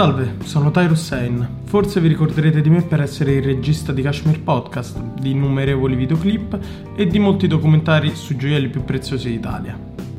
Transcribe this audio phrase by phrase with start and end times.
[0.00, 1.46] Salve, sono Tyro Hussein.
[1.64, 6.58] Forse vi ricorderete di me per essere il regista di Kashmir Podcast, di innumerevoli videoclip
[6.96, 9.78] e di molti documentari sui gioielli più preziosi d'Italia.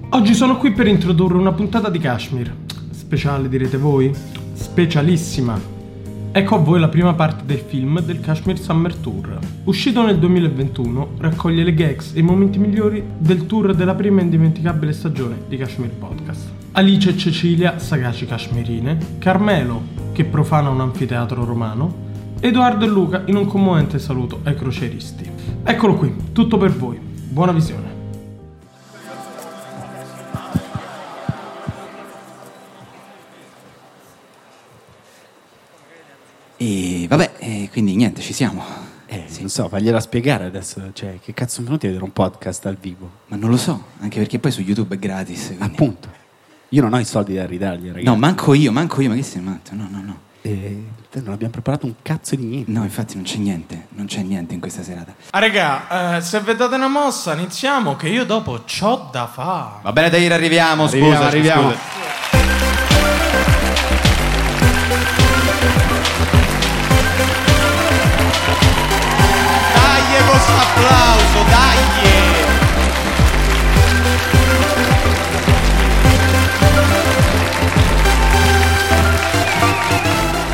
[0.10, 2.54] Oggi sono qui per introdurre una puntata di Kashmir.
[2.92, 4.14] Speciale direte voi?
[4.54, 5.81] Specialissima!
[6.34, 9.38] Ecco a voi la prima parte del film del Kashmir Summer Tour.
[9.66, 14.94] Uscito nel 2021, raccoglie le gags e i momenti migliori del tour della prima indimenticabile
[14.94, 16.50] stagione di Kashmir Podcast.
[16.72, 19.82] Alice e Cecilia, sagaci kashmirine, Carmelo,
[20.14, 21.94] che profana un anfiteatro romano,
[22.40, 25.30] Edoardo e Luca in un commovente saluto ai crocieristi.
[25.64, 26.98] Eccolo qui, tutto per voi.
[26.98, 27.91] Buona visione.
[38.22, 38.64] Niente, ci siamo.
[39.08, 40.82] Eh, non so, fagliela spiegare adesso.
[40.94, 43.10] Cioè, che cazzo sono venuti a vedere un podcast dal vivo?
[43.28, 45.48] Ma non lo so, anche perché poi su YouTube è gratis.
[45.48, 46.20] quindi- Appunto.
[46.70, 48.06] Io non ho i soldi da ridargli, ragazzi.
[48.06, 49.72] No, manco io, manco io, ma che sei matto?
[49.76, 50.20] No, no, no.
[50.44, 52.72] E non abbiamo preparato un cazzo di niente.
[52.72, 55.14] No, infatti non c'è niente, non c'è niente in questa serata.
[55.32, 59.82] Ah, regà, eh, se vi date una mossa, iniziamo, che io dopo c'ho da fare.
[59.82, 61.72] Va bene, dai, arriviamo, Arriviamo, scusa, arriviamo.
[61.72, 62.90] scusa.
[70.32, 71.78] Dai questo applauso, dai!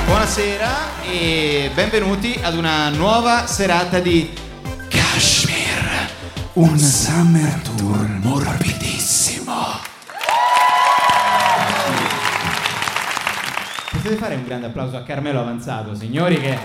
[0.05, 4.33] Buonasera e benvenuti ad una nuova serata di
[4.89, 6.09] Kashmir,
[6.53, 9.53] un summer tour morbidissimo.
[13.91, 16.57] Potete fare un grande applauso a Carmelo Avanzato, signori che...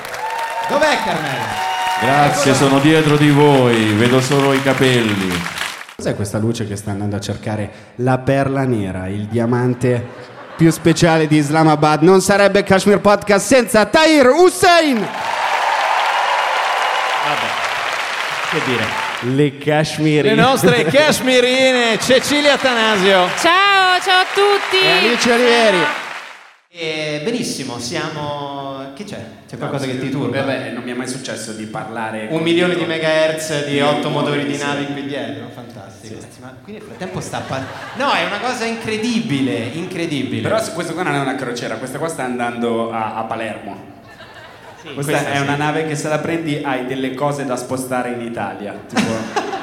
[0.68, 1.71] Dov'è Carmelo?
[2.02, 5.32] Grazie, sono dietro di voi, vedo solo i capelli.
[5.94, 10.04] Cos'è questa luce che sta andando a cercare la perla nera, il diamante
[10.56, 12.02] più speciale di Islamabad?
[12.02, 15.06] Non sarebbe Kashmir Podcast senza Tahir Hussein!
[18.50, 18.84] Che dire?
[19.34, 20.28] Le Kashmiri.
[20.28, 23.28] Le nostre cashmirine, Cecilia Tanasio.
[23.38, 24.84] Ciao, ciao a tutti.
[24.84, 26.01] E Alice Olivieri.
[26.74, 28.92] E benissimo, siamo...
[28.94, 29.22] Che c'è?
[29.46, 30.40] C'è qualcosa che ti turba?
[30.40, 32.28] Vabbè, non mi è mai successo di parlare.
[32.30, 34.64] Un milione di megahertz di otto motori, di sì.
[34.64, 36.14] navi qui dietro, fantastico.
[36.40, 37.66] Ma qui nel frattempo sta par-
[37.96, 40.48] No, è una cosa incredibile, incredibile.
[40.48, 43.76] Però questo qua non è una crociera, questa qua sta andando a, a Palermo.
[44.80, 45.42] questa, questa è sì.
[45.42, 48.72] una nave che se la prendi hai delle cose da spostare in Italia.
[48.88, 49.60] Tipo,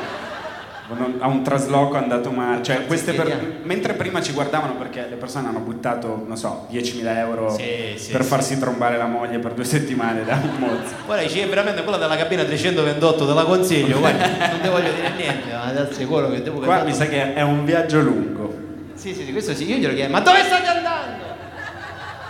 [1.20, 2.64] ha un trasloco andato male.
[2.64, 7.18] Cioè, queste per- mentre prima ci guardavano perché le persone hanno buttato, non so, 10.000
[7.18, 8.28] euro Sì, sì, per sì.
[8.28, 10.94] farsi trombare la moglie per due settimane da un mozzo.
[11.06, 14.92] Guarda, dici, è veramente quella della cabina 328, te la consiglio, guarda, non ti voglio
[14.92, 18.68] dire niente, ma ti assicuro che devo Qua mi sa che è un viaggio lungo.
[18.96, 21.24] Sì, sì, sì, questo sì, io glielo chiedo, ma dove state andando?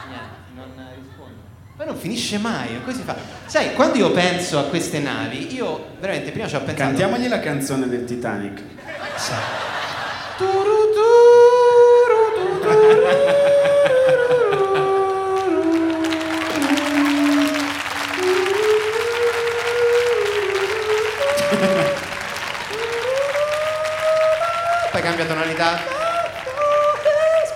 [0.07, 0.69] Niente, non
[1.79, 3.15] Poi non finisce mai, e così fa.
[3.45, 6.77] Sai, quando io penso a queste navi, io veramente prima ci ho pensato.
[6.77, 8.61] Cantiamogli la canzone del Titanic.
[10.35, 10.51] Turu,
[10.93, 12.69] turu, turu,
[24.91, 25.79] Poi cambia tonalità.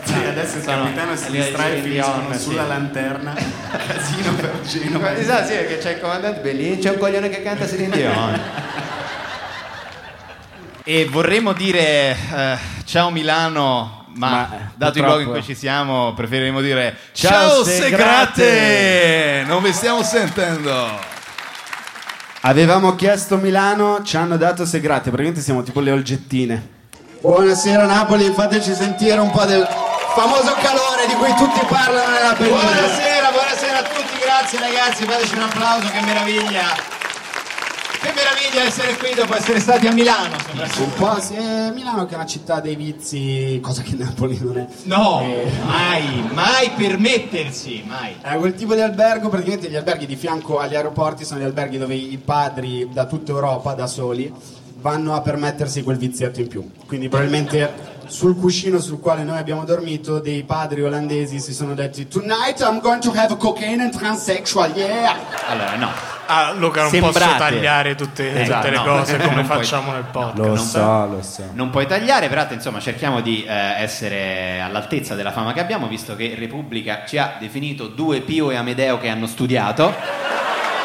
[0.05, 2.67] Sì, adesso il capitano si eh, distrae e sì, finiscono sulla sì.
[2.69, 3.62] lanterna.
[3.77, 5.11] Casino per Genova.
[5.11, 8.41] Ma sa, sì, che c'è il comandante Bellini, c'è un coglione che canta Celine Dion.
[10.85, 15.55] E vorremmo dire eh, ciao Milano, ma, Ma, eh, dato i luoghi in cui ci
[15.55, 19.43] siamo, preferiremo dire Ciao, Segrate!
[19.47, 21.11] Non vi stiamo sentendo.
[22.41, 26.69] Avevamo chiesto Milano, ci hanno dato Segrate, praticamente siamo tipo le olgettine.
[27.21, 29.65] Buonasera Napoli, fateci sentire un po' del
[30.13, 32.61] famoso calore di cui tutti parlano nella pellicola.
[32.61, 33.12] Buonasera,
[34.43, 36.91] grazie ragazzi, fateci un applauso, che meraviglia.
[38.01, 40.35] Che meraviglia essere qui dopo essere stati a Milano.
[40.79, 44.57] Un po' sì, eh, Milano che è una città dei vizi, cosa che Napoli non
[44.57, 44.67] è.
[44.83, 48.17] No, Eh, mai, mai permettersi, mai.
[48.21, 51.77] È quel tipo di albergo, praticamente gli alberghi di fianco agli aeroporti sono gli alberghi
[51.77, 54.29] dove i padri da tutta Europa, da soli,
[54.81, 56.69] vanno a permettersi quel vizietto in più.
[56.85, 62.07] Quindi probabilmente sul cuscino sul quale noi abbiamo dormito dei padri olandesi si sono detti
[62.07, 65.15] Tonight I'm going to have a cocaine and transsexual, yeah!
[65.47, 65.89] Allora, no.
[66.25, 67.19] Ah, Luca, non Sembrate.
[67.19, 68.97] posso tagliare tutte, Esatto, tutte le no.
[68.97, 70.37] cose come Non puoi- facciamo nel podcast.
[70.47, 71.43] Lo so, lo so.
[71.53, 76.15] Non puoi tagliare, però insomma cerchiamo di eh, essere all'altezza della fama che abbiamo, visto
[76.15, 79.93] che Repubblica ci ha definito due Pio e Amedeo che hanno studiato.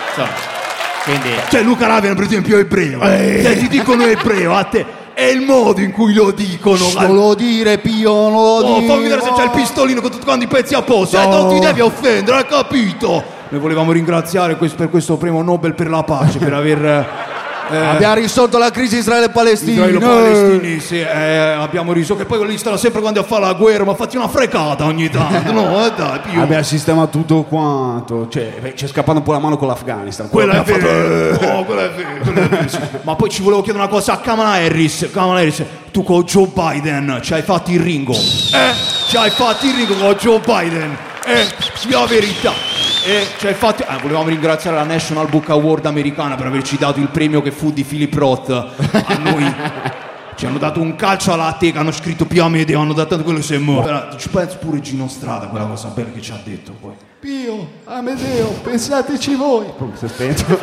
[0.09, 0.57] Insomma,
[1.05, 2.99] quindi Cioè Luca Raven per esempio è ebreo.
[3.01, 4.85] Cioè, ti dicono ebreo, a te
[5.19, 6.93] è il modo in cui lo dicono.
[6.95, 8.87] Non lo dire, Pio, non lo Oh, dire.
[8.87, 11.19] fammi vedere se c'è il pistolino con tutti quanti i pezzi a posto.
[11.21, 11.43] Eh, No.
[11.43, 13.25] non ti devi offendere, hai capito?
[13.49, 17.27] Noi volevamo ringraziare questo- per questo premio Nobel per la pace, per aver...
[17.71, 19.87] eh, Abbiamo risolto la crisi Israele-Palestina.
[19.87, 23.53] Israele-Palestini, sì, eh, abbiamo riso che poi quello lì stanno sempre quando a fare la
[23.55, 25.85] guerra, ma fatti una frecata ogni tanto, no?
[25.85, 26.41] Eh, dai, più.
[26.41, 28.29] Abbiamo sistemato tutto quanto.
[28.29, 30.29] Cioè, ci è scappato un po' la mano con l'Afghanistan.
[30.29, 32.79] Quella è vero, oh, quella è vero, quella è vero, sì.
[33.03, 35.09] Ma poi ci volevo chiedere una cosa a Kamala Harris.
[35.13, 38.15] Kamala Harris, tu con Joe Biden ci hai fatto il ringo.
[38.15, 38.75] Eh?
[39.09, 40.97] Ci hai fatto il ringo con Joe Biden.
[41.25, 41.47] Eh?
[41.91, 42.78] La verità.
[43.09, 43.27] Eh?
[43.39, 43.85] Ci hai fatto...
[43.87, 47.73] Ah, volevamo ringraziare la National Book Award americana per averci dato il premio che fu
[47.73, 48.51] di Philip Roth.
[48.51, 49.55] A noi...
[50.37, 53.45] Ci hanno dato un calcio alla teca, hanno scritto più Amedeo, hanno dato quello che
[53.45, 53.87] si è morto.
[53.87, 56.93] Però ci penso pure Gino Strada, quella cosa bella che ci ha detto poi.
[57.19, 59.67] Pio, Amedeo, pensateci voi.
[59.95, 60.61] Si è spento.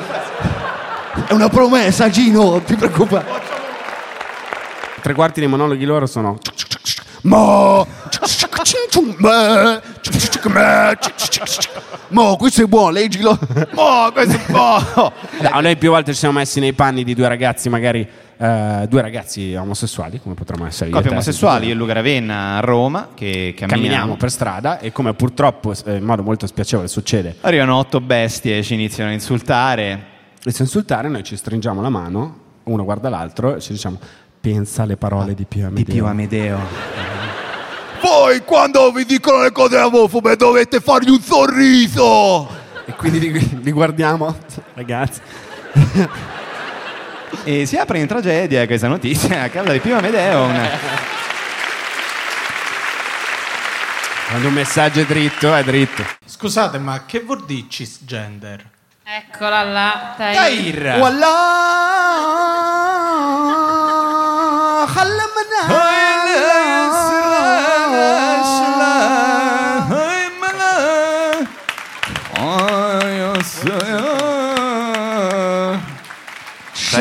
[1.27, 3.25] È una promessa, Gino, non ti preoccupare.
[5.01, 6.37] Tre quarti dei monologhi loro sono.
[7.23, 7.85] Ma...
[12.09, 13.37] Ma questo è buono, leggilo.
[13.73, 15.13] Ma questo è buono!
[15.41, 18.07] No, noi più volte ci siamo messi nei panni di due ragazzi, magari
[18.37, 20.95] eh, due ragazzi omosessuali, come potremmo essere io.
[20.95, 23.67] e Coppie omosessuali, io e Luca Ravenna a Roma, che camminiamo.
[23.67, 28.63] Camminiamo per strada e come purtroppo eh, in modo molto spiacevole succede, Arrivano otto bestie,
[28.63, 29.91] ci iniziano a insultare.
[30.43, 33.99] inizia a insultare, noi ci stringiamo la mano, uno guarda l'altro e ci diciamo
[34.39, 35.83] pensa alle parole di Pio Amedeo.
[35.85, 37.34] Di Pio Amedeo.
[38.01, 42.47] Voi quando vi dicono le cose omofobe dovete fargli un sorriso!
[42.85, 44.35] E quindi li, li guardiamo,
[44.75, 45.19] ragazzi.
[47.43, 50.43] E si apre in tragedia questa notizia a causa di Pio Amedeo.
[50.43, 50.69] una-
[54.29, 56.03] Quando un messaggio è dritto, è dritto.
[56.25, 58.63] Scusate, ma che vuol dire cisgender?
[59.03, 60.15] Eccola là.
[60.17, 60.33] Dai.
[60.35, 60.99] Tair!
[64.87, 65.34] Ci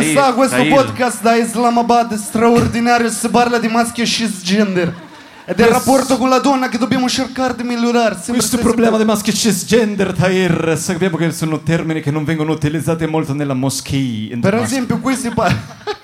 [0.03, 5.03] sta questo podcast da Islamabad straordinario, si parla di maschio cisgender.
[5.47, 8.15] Ed è il rapporto con la donna che dobbiamo cercare di migliorare.
[8.15, 13.07] Sembra Questo problema dei maschi cisgender, Tahir, sappiamo che sono termini che non vengono utilizzati
[13.07, 14.39] molto nella moschea.
[14.41, 15.83] Per esempio, qui si parla...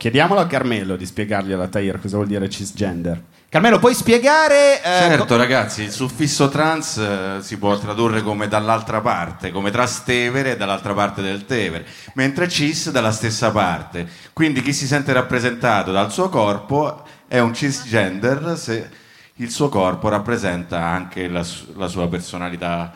[0.00, 3.20] Chiediamolo a Carmelo di spiegargli alla Tahir cosa vuol dire cisgender.
[3.50, 4.78] Carmelo, puoi spiegare...
[4.82, 10.52] eh, Certo, ragazzi, il suffisso trans eh, si può tradurre come dall'altra parte, come Trastevere
[10.52, 14.08] e dall'altra parte del Tevere, mentre cis dalla stessa parte.
[14.32, 18.88] Quindi chi si sente rappresentato dal suo corpo è un cisgender se
[19.34, 22.90] il suo corpo rappresenta anche la, su- la sua personalità.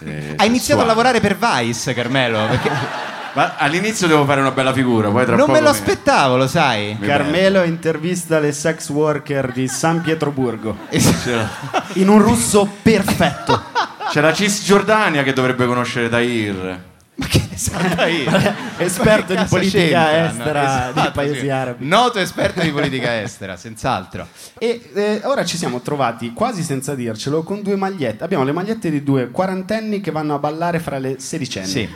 [0.00, 0.86] eh, Hai iniziato a sessuale.
[0.86, 2.46] lavorare per Vice, Carmelo.
[2.46, 2.70] Perché
[3.36, 6.48] Ma all'inizio devo fare una bella figura, poi tra non poco me lo aspettavo, lo
[6.48, 6.96] sai.
[6.98, 10.74] mi Carmelo intervista le sex worker di San Pietroburgo.
[11.96, 13.62] In un russo perfetto.
[14.08, 16.94] c'è la Cisgiordania che dovrebbe conoscere Tahir.
[17.16, 18.06] Ma che ne sa?
[18.78, 20.28] Esperto di politica c'entra?
[20.28, 21.48] estera No, esatto, paesi sì.
[21.48, 21.86] arabi.
[21.86, 24.28] Noto esperto di politica estera, senz'altro.
[24.58, 28.22] E eh, ora ci siamo trovati quasi senza dircelo con due magliette.
[28.22, 31.66] Abbiamo le magliette di due quarantenni che vanno a ballare fra le sedicenni.
[31.66, 31.88] Sì.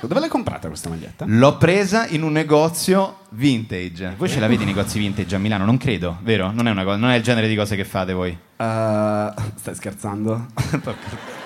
[0.00, 1.24] Dove l'hai comprata questa maglietta?
[1.26, 4.14] L'ho presa in un negozio vintage.
[4.16, 5.64] Voi ce l'avete i negozi vintage a Milano?
[5.64, 6.52] Non credo, vero?
[6.52, 8.30] Non è, una cosa, non è il genere di cose che fate voi.
[8.30, 10.46] Uh, stai scherzando?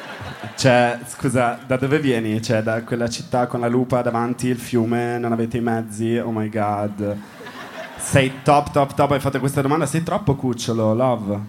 [0.57, 2.41] cioè, scusa, da dove vieni?
[2.43, 6.17] Cioè, da quella città con la lupa davanti, il fiume, non avete i mezzi?
[6.19, 7.17] Oh my god.
[7.97, 9.13] Sei top, top, top.
[9.13, 9.87] Hai fatto questa domanda?
[9.87, 11.41] Sei troppo cucciolo, love.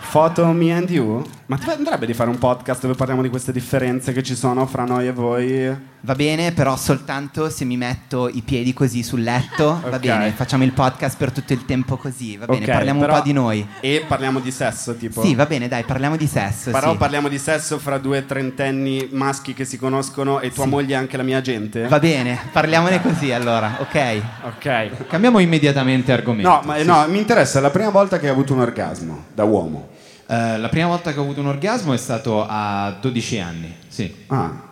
[0.00, 1.24] Foto me and you?
[1.50, 4.66] Ma ti andrebbe di fare un podcast dove parliamo di queste differenze che ci sono
[4.66, 5.76] fra noi e voi?
[6.02, 9.80] Va bene, però soltanto se mi metto i piedi così sul letto.
[9.82, 9.98] Va Ok.
[9.98, 12.36] bene, facciamo il podcast per tutto il tempo così.
[12.36, 13.66] Va bene, Ok, parliamo però- un po' di noi.
[13.80, 15.24] E parliamo di sesso, tipo?
[15.24, 16.70] Sì, va bene, dai, parliamo di sesso.
[16.70, 16.96] Però sì.
[16.98, 21.16] parliamo di sesso fra due trentenni maschi che si conoscono e tua moglie è anche
[21.16, 21.88] la mia gente?
[21.88, 24.22] Va bene, parliamone così allora, ok?
[24.44, 25.06] Ok.
[25.08, 26.48] Cambiamo immediatamente argomento.
[26.48, 29.42] No, ma no, mi interessa, è la prima volta che hai avuto un orgasmo da
[29.42, 29.98] uomo.
[30.30, 34.14] Eh, la prima volta che ho avuto un orgasmo è stato a 12 anni, sì.
[34.28, 34.68] Ah.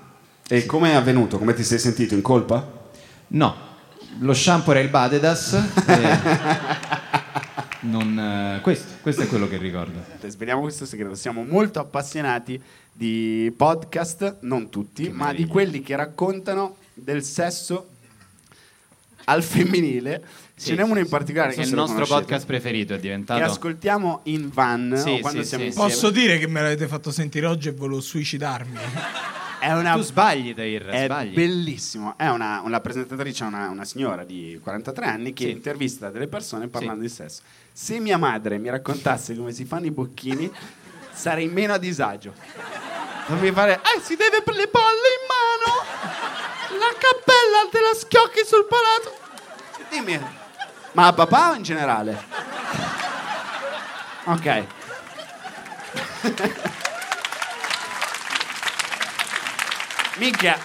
[0.46, 1.36] E come è avvenuto?
[1.36, 2.14] Come ti sei sentito?
[2.14, 2.64] In colpa?
[3.28, 3.56] No,
[4.20, 5.54] lo shampoo era il Badedas.
[5.84, 6.18] e
[7.90, 10.00] non, eh, questo, questo è quello che ricordo.
[10.24, 11.16] Sveliamo questo segreto.
[11.16, 12.62] Siamo molto appassionati
[12.92, 17.88] di podcast, non tutti, ma di quelli che raccontano del sesso
[19.24, 20.22] al femminile.
[20.58, 23.38] Ce n'è uno in particolare che è il nostro conoscete, podcast preferito, è diventato.
[23.40, 25.68] Che ascoltiamo in van Sì, o quando sì, siamo sì.
[25.70, 25.88] insieme.
[25.90, 28.76] Posso dire che me l'avete fatto sentire oggi e volevo suicidarmi?
[29.60, 29.94] È una...
[29.94, 31.34] Tu sbagli, Tahir, È sbagli.
[31.34, 32.14] bellissimo.
[32.16, 35.50] È una, una presentatrice, una, una signora di 43 anni che Sì.
[35.50, 37.42] intervista delle persone parlando di sesso.
[37.72, 40.50] Se mia madre mi raccontasse come si fanno i bocchini,
[41.12, 42.34] sarei meno a disagio.
[43.26, 47.98] Non mi fare, eh, si deve per le palle in mano, la cappella te la
[47.98, 49.26] schiocchi sul palato.
[49.90, 50.18] Dimmi,
[50.92, 52.24] ma a papà o in generale?
[54.24, 54.64] Ok.
[60.18, 60.56] Minchia.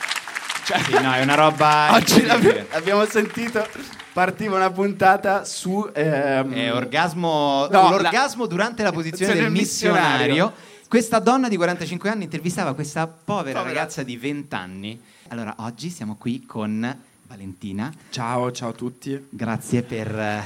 [0.66, 2.26] Cioè, Sì, no, è una roba Oggi
[2.72, 3.68] abbiamo sentito,
[4.14, 5.90] partiva una puntata su...
[5.94, 10.06] ehm, Eh, orgasmo, No, l'orgasmo durante la posizione del del missionario.
[10.26, 10.54] missionario.
[10.88, 13.64] Questa donna di 45 anni intervistava questa povera, Povera.
[13.80, 15.02] ragazza di 20 anni.
[15.30, 16.98] Allora, oggi siamo qui con
[17.34, 17.92] Valentina.
[18.12, 19.28] Ciao, ciao a tutti.
[19.30, 20.44] Grazie per,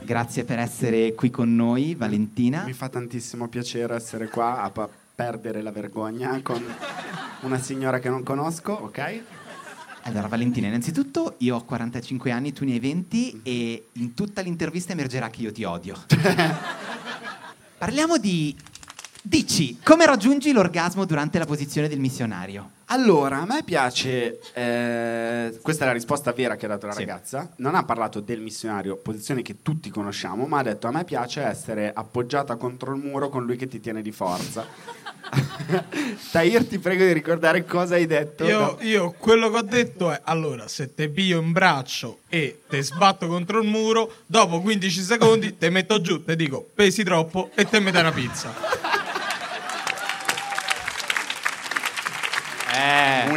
[0.00, 2.64] grazie per essere qui con noi, Valentina.
[2.64, 6.64] Mi fa tantissimo piacere essere qua a pa- perdere la vergogna con
[7.40, 9.22] una signora che non conosco, ok?
[10.04, 14.92] Allora, Valentina, innanzitutto io ho 45 anni, tu ne hai 20 e in tutta l'intervista
[14.92, 15.94] emergerà che io ti odio.
[17.76, 18.56] Parliamo di...
[19.20, 22.76] Dici, come raggiungi l'orgasmo durante la posizione del missionario?
[22.90, 27.00] Allora, a me piace, eh, questa è la risposta vera che ha dato la Sì.
[27.00, 31.04] ragazza, non ha parlato del missionario, posizione che tutti conosciamo, ma ha detto a me
[31.04, 34.64] piace essere appoggiata contro il muro con lui che ti tiene di forza.
[36.32, 38.44] Tahir, ti prego di ricordare cosa hai detto.
[38.44, 38.76] Io, No.
[38.80, 43.26] io quello che ho detto è allora se te piglio in braccio e te sbatto
[43.26, 47.80] contro il muro dopo 15 secondi te metto giù te dico pesi troppo e te
[47.80, 48.50] metto una pizza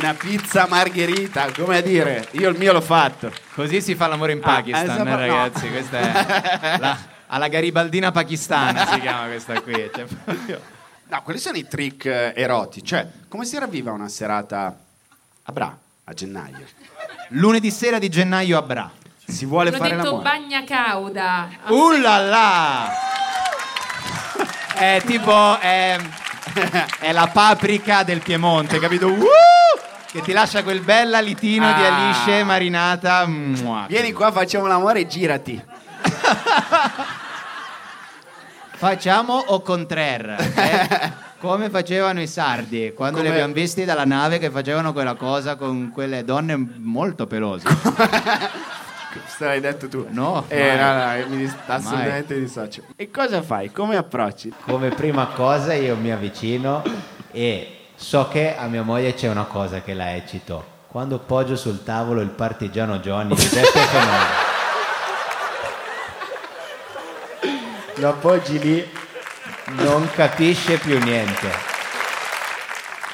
[0.02, 3.32] Una pizza margherita, come a dire, io il mio l'ho fatto.
[3.54, 5.16] così si fa l'amore in Ah, Pakistan, esatto, eh, no.
[5.16, 5.70] ragazzi.
[5.70, 9.92] Questa è la, alla garibaldina pakistana si chiama questa qui.
[9.94, 10.62] Cioè, proprio-
[11.08, 12.86] No, quali sono i trick eh, erotici?
[12.88, 14.76] Cioè, come si ravviva una serata
[15.44, 16.66] a Bra, a gennaio?
[17.30, 18.90] Lunedì sera di gennaio a Bra.
[19.28, 20.24] Si vuole Hanno fare detto l'amore?
[20.24, 21.50] bagna cauda.
[21.68, 22.92] Uh là là!
[24.74, 25.60] È tipo.
[25.60, 25.96] È,
[27.00, 29.08] è la paprika del Piemonte, capito?
[29.08, 29.26] Uh!
[30.12, 31.96] Che ti lascia quel bel alitino di Ah.
[31.96, 33.26] alice marinata.
[33.28, 33.86] Mua.
[33.88, 35.62] Vieni qua, facciamo l'amore e girati.
[38.82, 40.38] Facciamo o contraire?
[40.56, 41.12] eh?
[41.40, 45.56] Come facevano i sardi quando li Come- abbiamo visti dalla nave che facevano quella cosa
[45.56, 47.68] con quelle donne molto pelose.
[49.12, 50.08] Questo l'hai detto tu.
[50.10, 51.20] No, Eh, mai.
[51.22, 52.84] no, no, mi dis- assolutamente dissocio.
[52.96, 53.72] E cosa fai?
[53.72, 54.52] Come approcci?
[54.66, 56.82] Come prima cosa io mi avvicino
[57.32, 60.80] e so che a mia moglie c'è una cosa che la eccito.
[60.88, 64.50] Quando poggio sul tavolo il partigiano Johnny di Beppe Fenore.
[67.96, 68.92] Lo appoggi lì,
[69.66, 71.50] non capisce più niente.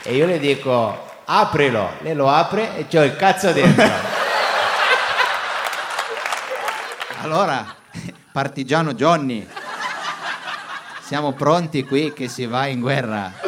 [0.04, 1.92] E io le dico, aprilo.
[2.00, 4.16] Lei lo apre e c'ho il cazzo dentro.
[7.22, 7.76] Allora,
[8.32, 9.46] partigiano Johnny,
[11.02, 13.47] siamo pronti qui che si va in guerra.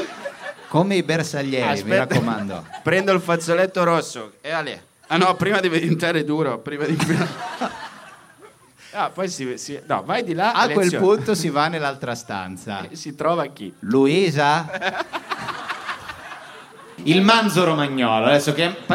[0.69, 1.97] Come i bersaglieri, mi Aspetta.
[2.13, 2.65] raccomando.
[2.83, 4.83] Prendo il fazzoletto rosso e Ale.
[5.07, 6.97] Ah no, prima devi diventare duro, prima di...
[8.91, 10.51] Ah, poi si, si- No, vai di là.
[10.51, 11.05] A quel lezione.
[11.05, 12.87] punto si va nell'altra stanza.
[12.91, 13.71] Si trova chi?
[13.81, 14.67] Luisa?
[17.03, 18.51] Il manzo romagnolo, adesso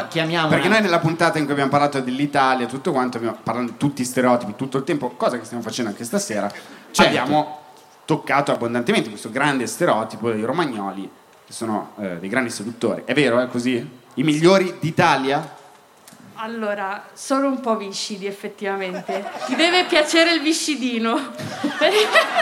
[0.09, 0.49] chiamiamo...
[0.49, 4.03] Perché noi nella puntata in cui abbiamo parlato dell'Italia, tutto quanto, abbiamo parlato di tutti
[4.03, 6.51] i stereotipi tutto il tempo, cosa che stiamo facendo anche stasera,
[6.91, 7.03] Certo.
[7.03, 7.61] abbiamo
[8.05, 11.09] toccato abbondantemente questo grande stereotipo dei romagnoli,
[11.55, 13.03] sono eh, dei grandi seduttori.
[13.05, 13.89] È vero, è così?
[14.15, 15.63] I migliori d'Italia?
[16.35, 19.25] Allora, sono un po' viscidi effettivamente.
[19.47, 21.17] Ti deve piacere il viscidino.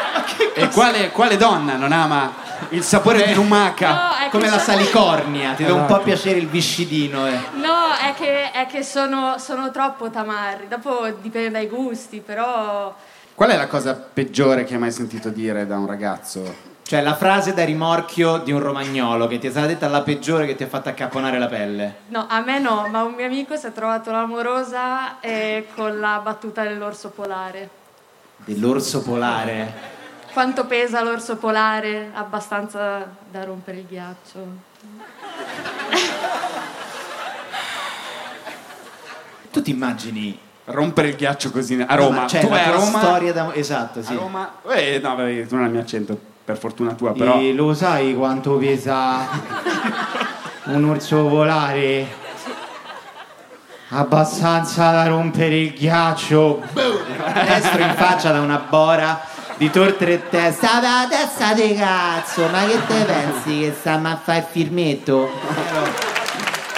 [0.54, 2.33] E quale, quale donna non ama
[2.71, 3.90] il sapore di lumaca?
[3.90, 7.26] No, Come la salicornia, ti deve un po' piacere il viscidino.
[7.26, 7.38] Eh.
[7.54, 10.69] No, è che, è che sono, sono troppo tamarri.
[10.69, 12.95] Dopo dipende dai gusti, però...
[13.35, 16.71] Qual è la cosa peggiore che hai mai sentito dire da un ragazzo?
[16.92, 20.44] Cioè la frase da rimorchio di un romagnolo che ti è stata detta la peggiore
[20.44, 21.94] che ti ha fatto accapponare la pelle.
[22.08, 26.20] No, a me no, ma un mio amico si è trovato l'amorosa eh, con la
[26.22, 27.70] battuta dell'orso polare.
[28.37, 29.72] Dell'orso polare.
[30.34, 32.11] Quanto pesa l'orso polare?
[32.12, 34.46] Abbastanza da rompere il ghiaccio.
[39.50, 42.26] Tu ti immagini Rompere il ghiaccio così a Roma.
[42.26, 43.00] Cioè, tu la vai a Roma?
[43.00, 43.54] storia da...
[43.54, 44.12] Esatto, sì.
[44.12, 44.54] A Roma?
[44.68, 47.38] Eh, no, vabbè, tu non hai il mio accento, per fortuna tua, però...
[47.38, 49.28] E lo sai quanto pesa
[50.64, 52.20] un orso polare?
[53.88, 56.62] Abbastanza da rompere il ghiaccio.
[56.72, 59.20] Destro in faccia da una bora
[59.56, 60.66] di tortere e testa.
[60.66, 65.30] Sta da testa di cazzo, ma che te pensi che stiamo a fare il firmetto?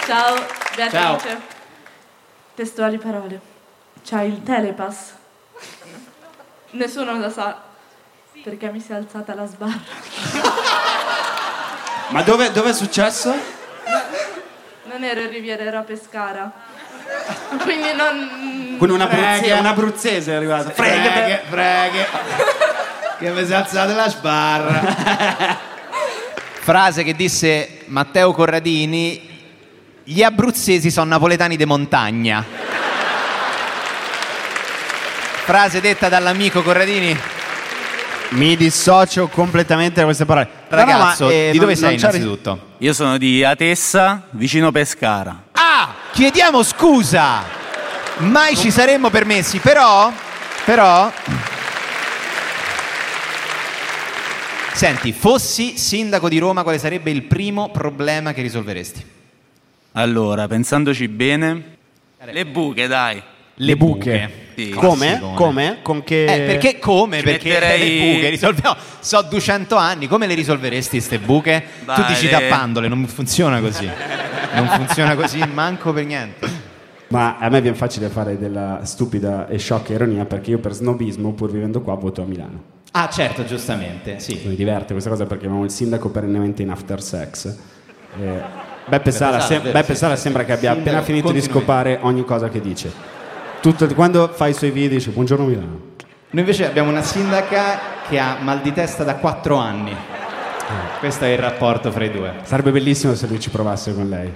[0.06, 0.34] Ciao,
[0.74, 0.90] Beatrice.
[0.90, 1.18] Ciao.
[2.54, 3.40] Testuali parole.
[4.04, 5.12] C'hai il telepass?
[6.72, 7.72] Nessuno lo sa.
[8.44, 9.80] Perché mi si è alzata la sbarra.
[12.08, 13.34] Ma dove, dove è successo?
[14.84, 16.52] Non ero in Riviera, ero a Pescara.
[17.62, 18.76] Quindi non...
[18.78, 19.58] Con un abruzzese, Frega.
[19.60, 20.70] un abruzzese è arrivato.
[20.72, 22.06] Frega, Freghe, freghe.
[23.18, 25.58] che mi si è alzata la sbarra.
[26.60, 29.42] Frase che disse Matteo Corradini:
[30.04, 32.44] Gli abruzzesi sono napoletani de montagna.
[35.44, 37.18] Frase detta dall'amico Corradini.
[38.34, 40.48] Mi dissocio completamente da queste parole.
[40.68, 42.66] Ragazzo, No, no, ma, eh, di dove non- sei non innanzitutto?
[42.78, 45.44] Io sono di Atessa, vicino Pescara.
[45.52, 47.42] Ah, chiediamo scusa.
[48.18, 50.12] Mai ci saremmo permessi, però
[50.64, 51.12] però
[54.72, 59.04] Senti, fossi sindaco di Roma, quale sarebbe il primo problema che risolveresti?
[59.92, 61.76] Allora, pensandoci bene,
[62.24, 63.22] le buche, dai.
[63.54, 64.43] Le buche.
[64.56, 64.70] Sì.
[64.70, 65.06] Come?
[65.06, 65.34] Classicone.
[65.34, 65.78] Come?
[65.82, 66.24] Con che...
[66.24, 67.18] Eh, perché come?
[67.18, 68.76] Ci Perché metterei- le buche risolviamo.
[69.04, 71.62] So 200 anni, come le risolveresti queste buche?
[71.80, 73.88] tu Dai, dici le- tappandole, non funziona così.
[74.54, 76.72] non funziona così, manco per niente.
[77.08, 81.32] Ma a me viene facile fare della stupida e sciocca ironia perché io per snobismo,
[81.32, 82.62] pur vivendo qua, voto a Milano.
[82.92, 84.40] Ah, certo, giustamente, sì.
[84.44, 87.46] Mi diverte questa cosa perché abbiamo il sindaco perennemente in after sex.
[88.20, 88.40] Eh,
[88.86, 90.46] Beppe Sala, Sala, sem- vero, Beppe sì, Sala sì, sembra sì.
[90.48, 92.90] che abbia appena finito di scopare ogni cosa che dice.
[93.64, 95.80] Tutto- quando fa i suoi video dice buongiorno Milano.
[96.32, 99.96] Noi invece abbiamo una sindaca che ha mal di testa da 4 anni.
[100.98, 102.34] Questo è il rapporto fra i due.
[102.42, 104.30] Sarebbe bellissimo se lui ci provasse con lei.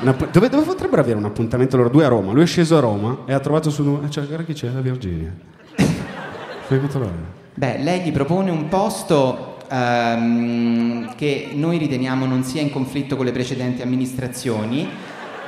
[0.00, 2.32] Una- dove, dove potrebbero avere un appuntamento loro due a Roma?
[2.32, 4.00] Lui è sceso a Roma e ha trovato su...
[4.02, 5.34] eh, Cioè, guarda chi c'è, la Virginia.
[5.76, 7.38] Fai controllare.
[7.52, 13.26] Beh, lei gli propone un posto ehm, che noi riteniamo non sia in conflitto con
[13.26, 14.88] le precedenti amministrazioni,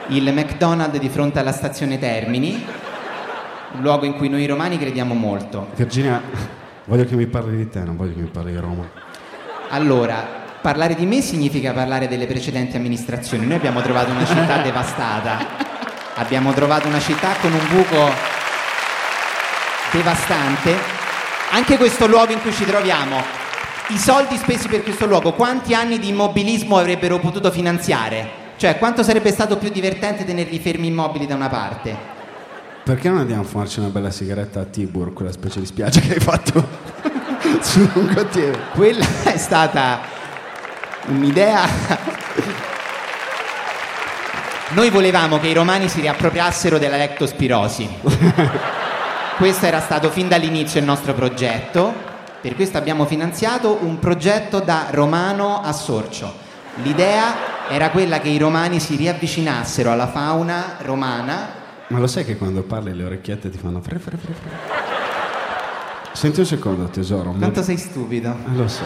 [0.09, 2.65] il McDonald's di fronte alla stazione Termini,
[3.73, 5.69] un luogo in cui noi romani crediamo molto.
[5.75, 6.21] Virginia,
[6.85, 8.89] voglio che mi parli di te, non voglio che mi parli di Roma.
[9.71, 13.47] Allora, parlare di me significa parlare delle precedenti amministrazioni.
[13.47, 15.71] Noi abbiamo trovato una città devastata.
[16.17, 18.11] Abbiamo trovato una città con un buco
[19.93, 20.77] devastante.
[21.53, 23.23] Anche questo luogo in cui ci troviamo,
[23.89, 28.42] i soldi spesi per questo luogo, quanti anni di immobilismo avrebbero potuto finanziare?
[28.57, 31.97] Cioè, quanto sarebbe stato più divertente tenerli fermi immobili da una parte?
[32.85, 36.15] Perché non andiamo a fumarci una bella sigaretta a Tibur, quella specie di spiaggia che
[36.15, 36.67] hai fatto
[37.63, 38.59] sul lungottiere?
[38.73, 40.01] Quella è stata
[41.07, 41.61] un'idea.
[44.71, 47.89] Noi volevamo che i romani si riappropriassero della lectospirosi.
[49.37, 51.93] Questo era stato fin dall'inizio il nostro progetto.
[52.41, 56.33] Per questo abbiamo finanziato un progetto da romano a sorcio.
[56.83, 61.61] L'idea era quella che i romani si riavvicinassero alla fauna romana.
[61.89, 64.51] Ma lo sai che quando parli le orecchiette ti fanno fre fre fre fre?
[66.13, 67.33] Senti un secondo tesoro.
[67.33, 68.31] ma- Quanto sei stupido.
[68.31, 68.85] Eh, lo so.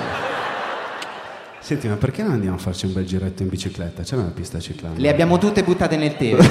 [1.58, 4.02] Senti, ma perché non andiamo a farci un bel giretto in bicicletta?
[4.02, 5.00] C'è una pista ciclabile.
[5.00, 6.48] Le abbiamo tutte buttate nel Tevere.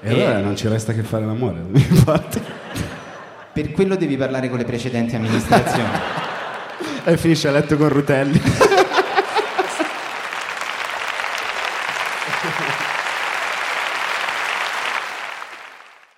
[0.00, 2.40] E allora non ci resta che fare l'amore, infatti.
[3.52, 5.88] Per quello devi parlare con le precedenti amministrazioni.
[7.06, 8.40] E finisce a letto con Rutelli.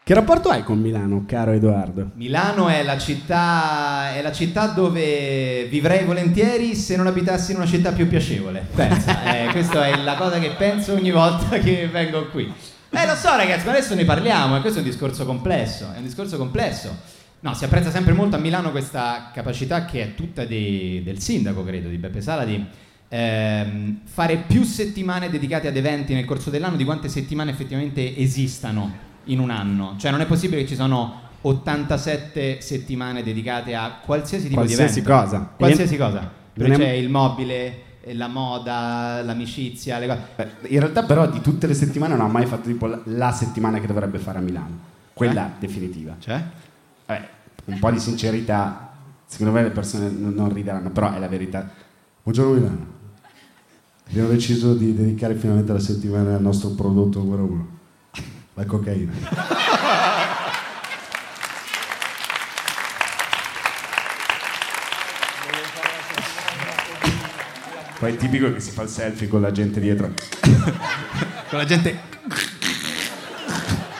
[0.07, 2.13] Che rapporto hai con Milano, caro Edoardo?
[2.15, 7.67] Milano è la, città, è la città dove vivrei volentieri se non abitassi in una
[7.67, 8.65] città più piacevole.
[8.73, 12.45] Pensa, eh, questa è la cosa che penso ogni volta che vengo qui.
[12.45, 15.93] Eh, lo so, ragazzi, ma adesso ne parliamo, e questo è un discorso complesso.
[15.93, 16.97] È un discorso complesso.
[17.41, 21.65] No, si apprezza sempre molto a Milano questa capacità che è tutta di- del sindaco,
[21.65, 22.65] credo, di Beppe Sala, di
[23.09, 29.06] ehm, fare più settimane dedicate ad eventi nel corso dell'anno di quante settimane effettivamente esistano
[29.27, 29.95] in un anno.
[29.99, 35.07] Cioè non è possibile che ci sono 87 settimane dedicate a qualsiasi tipo Qualsiasi di
[35.07, 35.25] evento.
[35.25, 35.51] cosa.
[35.57, 36.31] Qualsiasi E- cosa.
[36.53, 40.21] È- c'è il mobile, eh, la moda, l'amicizia, le cose.
[40.37, 43.79] Beh, in realtà però di tutte le settimane non ho mai fatto tipo la, settimana
[43.79, 44.79] che dovrebbe fare a Milano.
[45.13, 46.15] Quella definitiva.
[46.19, 46.43] Cioè?
[47.07, 47.29] Vabbè,
[47.67, 48.91] un po' di sincerità.
[49.27, 51.69] Secondo me le persone non, non rideranno, però è la verità.
[52.23, 52.87] Buongiorno Milano.
[54.09, 57.67] Abbiamo deciso di dedicare finalmente la settimana al nostro prodotto numero uno,
[58.57, 59.13] la cocaina.
[67.99, 70.11] Poi è tipico che si fa il selfie con la gente dietro.
[71.49, 71.99] Con la gente.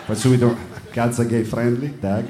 [0.07, 0.57] Poi subito
[0.91, 2.25] calza gay friendly, tac.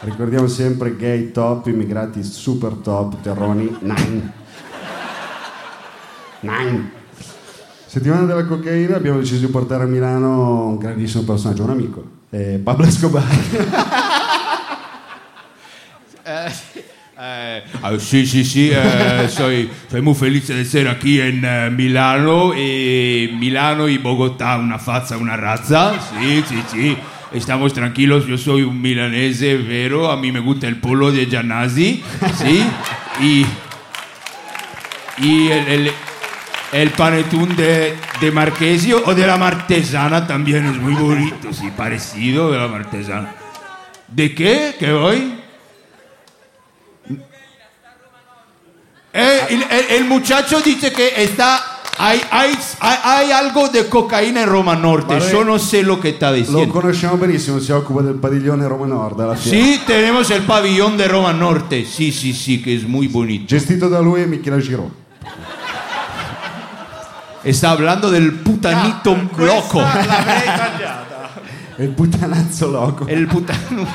[0.00, 4.32] Ricordiamo sempre gay top, immigrati super top, terroni, nine.
[6.40, 7.00] Nine.
[7.92, 12.58] Settimana della cocaina abbiamo deciso di portare a Milano un grandissimo personaggio, un amico, eh,
[12.64, 13.22] Pablo Escobar.
[17.24, 21.70] Eh, ah, sí, sí, sí, eh, soy, soy muy feliz de ser aquí en eh,
[21.70, 22.52] Milano.
[22.52, 25.92] Y Milano y Bogotá, una faza, una raza.
[26.18, 26.96] Sí, sí, sí.
[27.32, 30.10] Estamos tranquilos, yo soy un milanese, vero.
[30.10, 32.02] A mí me gusta el polo de Giannasi.
[32.38, 32.64] Sí.
[33.20, 33.46] Y,
[35.24, 35.92] y el, el,
[36.72, 42.50] el panetón de, de Marquesio o de la Martesana también es muy bonito, sí, parecido
[42.50, 43.34] de la Martesana.
[44.08, 44.74] ¿De qué?
[44.78, 45.34] ¿Qué voy?
[49.14, 51.60] Eh, el, el- el muchacho dice que está.
[51.98, 55.18] Hay, hay, hay, algo de cocaína en Roma Norte.
[55.18, 55.30] Vale.
[55.30, 56.72] Yo no sé lo que está Lo diciendo.
[56.72, 59.20] conosciamo benissimo, si occupa del padiglione Roma Nord.
[59.20, 59.58] alla fiera.
[59.66, 61.84] Sí, tenemos el pabellón de Roma Norte.
[61.84, 63.54] Sí, sí, sí, que es muy bonito.
[63.54, 64.90] Gestito da lui Michelangelo.
[67.44, 69.82] Está hablando del putanito loco.
[71.78, 73.06] El putanazzo loco.
[73.08, 73.86] El putano.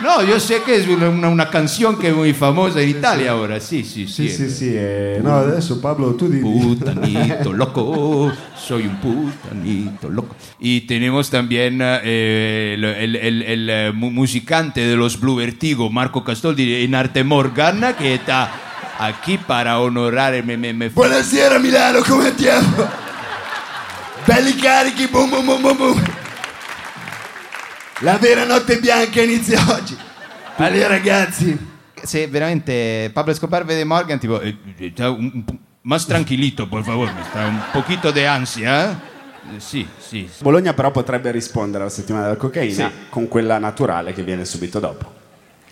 [0.00, 3.30] No, yo sé que es una, una- una canción que es muy famosa en Italia
[3.32, 3.58] ahora.
[3.60, 4.28] Sí, sí, sí.
[4.28, 4.70] Sì, sì, sì.
[4.74, 6.38] eh, no, adesso Pablo, tu di...
[6.38, 10.36] Putanito loco, soy un putanito loco.
[10.60, 15.90] Y tenemos también eh, el, el- el- el, eh, mu- musicante de los Blue Vertigo,
[15.90, 18.50] Marco Castoldi, en Arte Morgan, que está
[18.98, 20.32] aquí para honorar.
[20.44, 22.88] Me, me- me- Buonasera Milano, come andiamo?
[24.24, 26.04] Belli carichi, boom boom boom boom boom.
[28.00, 29.96] La vera notte bianca inizia oggi.
[30.56, 34.40] Allora ragazzi, Se veramente Pablo Escobar vede Morgan, tipo.
[34.40, 38.90] Eh, eh, un- un- más tranquilito, por favor, me está un poquito de ansia.
[38.90, 38.94] ¿eh?
[39.56, 40.28] Eh, Sì, sì.
[40.40, 42.94] Bologna però potrebbe rispondere alla settimana della cocaina Sì.
[43.08, 45.14] con quella naturale che viene subito dopo.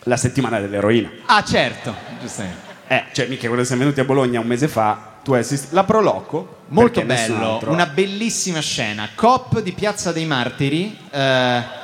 [0.04, 1.10] La settimana dell'eroina.
[1.26, 2.63] Ah, certo, giustamente.
[2.86, 5.74] Eh, cioè, mica quando siamo venuti a Bologna un mese fa, tu hai assistito...
[5.74, 6.62] La Proloco.
[6.68, 9.08] Molto bello, una bellissima scena.
[9.14, 10.98] Cop di Piazza dei Martiri.
[11.10, 11.82] eh,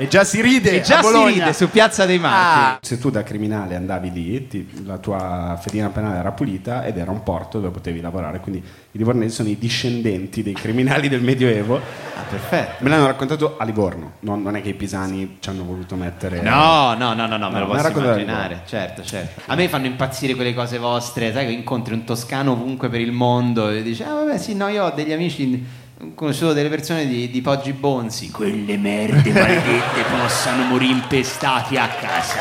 [0.00, 2.64] E già si ride e già a si ride su Piazza dei Martiri.
[2.64, 6.96] Ah, Se tu da criminale andavi lì, ti- la tua fedina penale era pulita ed
[6.96, 8.40] era un porto dove potevi lavorare.
[8.40, 8.60] Quindi
[8.92, 11.76] i livornesi sono i discendenti dei criminali del Medioevo.
[11.76, 12.82] Ah, perfetto.
[12.82, 16.40] Me l'hanno raccontato a Livorno, non, non è che i pisani ci hanno voluto mettere.
[16.40, 18.62] No, no, no, no, no, me lo me posso immaginare.
[18.64, 19.42] Certo, certo.
[19.48, 23.12] A me fanno impazzire quelle cose vostre, sai che incontri un toscano ovunque per il
[23.12, 25.79] mondo e dici, ah vabbè sì, no, io ho degli amici, ho
[26.14, 32.40] conosciuto delle persone di, di Poggi Bonzi, quelle merde maledette possano morire impestati a casa.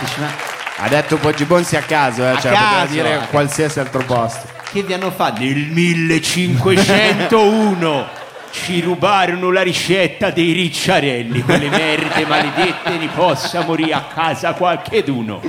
[0.00, 0.28] Dici, ma
[0.78, 4.02] Ha detto Poggi Bonsi a caso, eh, A cioè caso, poteva dire a- qualsiasi altro
[4.04, 4.46] posto.
[4.72, 5.40] che vi hanno fatto?
[5.42, 8.06] Nel 1501
[8.50, 15.40] ci rubarono la ricetta dei ricciarelli, quelle merde maledette ne possa morire a casa qualcheduno.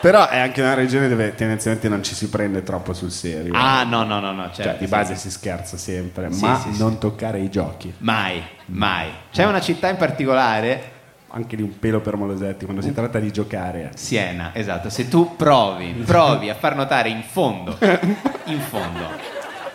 [0.00, 3.52] Però è anche una regione dove tendenzialmente non ci si prende troppo sul serio.
[3.54, 4.62] Ah, no, no, no, no, certo.
[4.62, 5.28] cioè, di base sì.
[5.28, 7.92] si scherza sempre, Sì, ma sì, non toccare i giochi.
[7.98, 9.08] Mai, mai.
[9.30, 10.98] C'è una città in particolare,
[11.32, 13.92] Anche di un pelo per Molosetti, quando si tratta di giocare.
[13.94, 14.90] Siena, esatto.
[14.90, 17.78] Se tu provi, provi a far notare in fondo,
[18.46, 19.06] in fondo,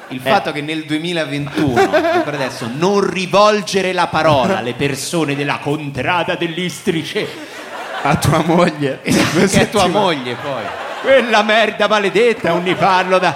[0.09, 6.35] il fatto che nel 2021, ancora adesso, non rivolgere la parola alle persone della contrada
[6.35, 7.25] dell'Istrice,
[8.07, 9.01] A tua moglie.
[9.01, 10.63] che è tua moglie poi.
[11.01, 13.35] Quella merda maledetta, non ne parlo da...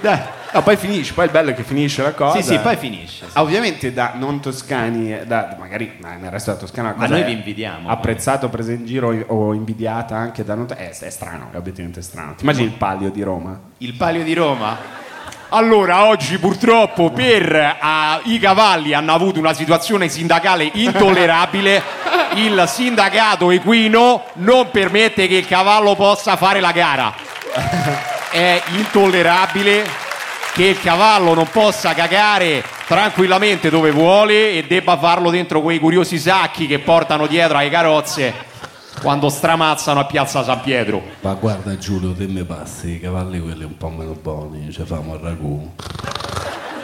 [0.00, 2.40] da- No, poi finisce, poi il bello è che finisce la cosa.
[2.40, 3.26] Sì, sì, poi finisce.
[3.32, 7.32] Ah, Ovviamente da non toscani, da, magari ma nel resto della Toscana Ma noi vi
[7.32, 7.90] invidiamo.
[7.90, 12.34] Apprezzato, presa in giro o invidiata anche da non è, è strano, è obiettivamente strano.
[12.36, 13.60] Ti immagini il palio di Roma?
[13.78, 14.78] Il palio di Roma?
[15.50, 21.82] Allora, oggi purtroppo per ah, i cavalli hanno avuto una situazione sindacale intollerabile.
[22.34, 27.14] Il sindacato equino non permette che il cavallo possa fare la gara.
[28.28, 29.88] È intollerabile
[30.52, 36.18] che il cavallo non possa cagare tranquillamente dove vuole e debba farlo dentro quei curiosi
[36.18, 38.34] sacchi che portano dietro alle carrozze
[39.00, 41.02] quando stramazzano a Piazza San Pietro.
[41.20, 45.14] Ma guarda Giulio, te mi passi i cavalli quelli un po' meno buoni, ci famo
[45.14, 45.70] il ragù.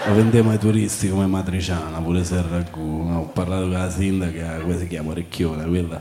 [0.04, 3.08] Lo vendiamo ai turisti come matriciana, pure se il ragù.
[3.12, 6.00] Ho parlato con la sindaca, come si chiama, Orecchione, quella.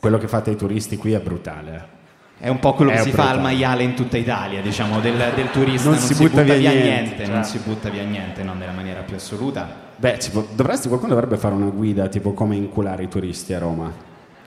[0.00, 1.92] Quello che fate ai turisti qui è brutale.
[2.36, 3.36] È un po' quello È che si fa brutale.
[3.36, 5.88] al maiale in tutta Italia, diciamo, del, del turista.
[5.88, 7.52] Non si butta via niente, non cioè.
[7.52, 9.66] si butta via niente, non nella maniera più assoluta.
[9.96, 13.92] Beh, tipo, dovresti, qualcuno dovrebbe fare una guida tipo come inculare i turisti a Roma.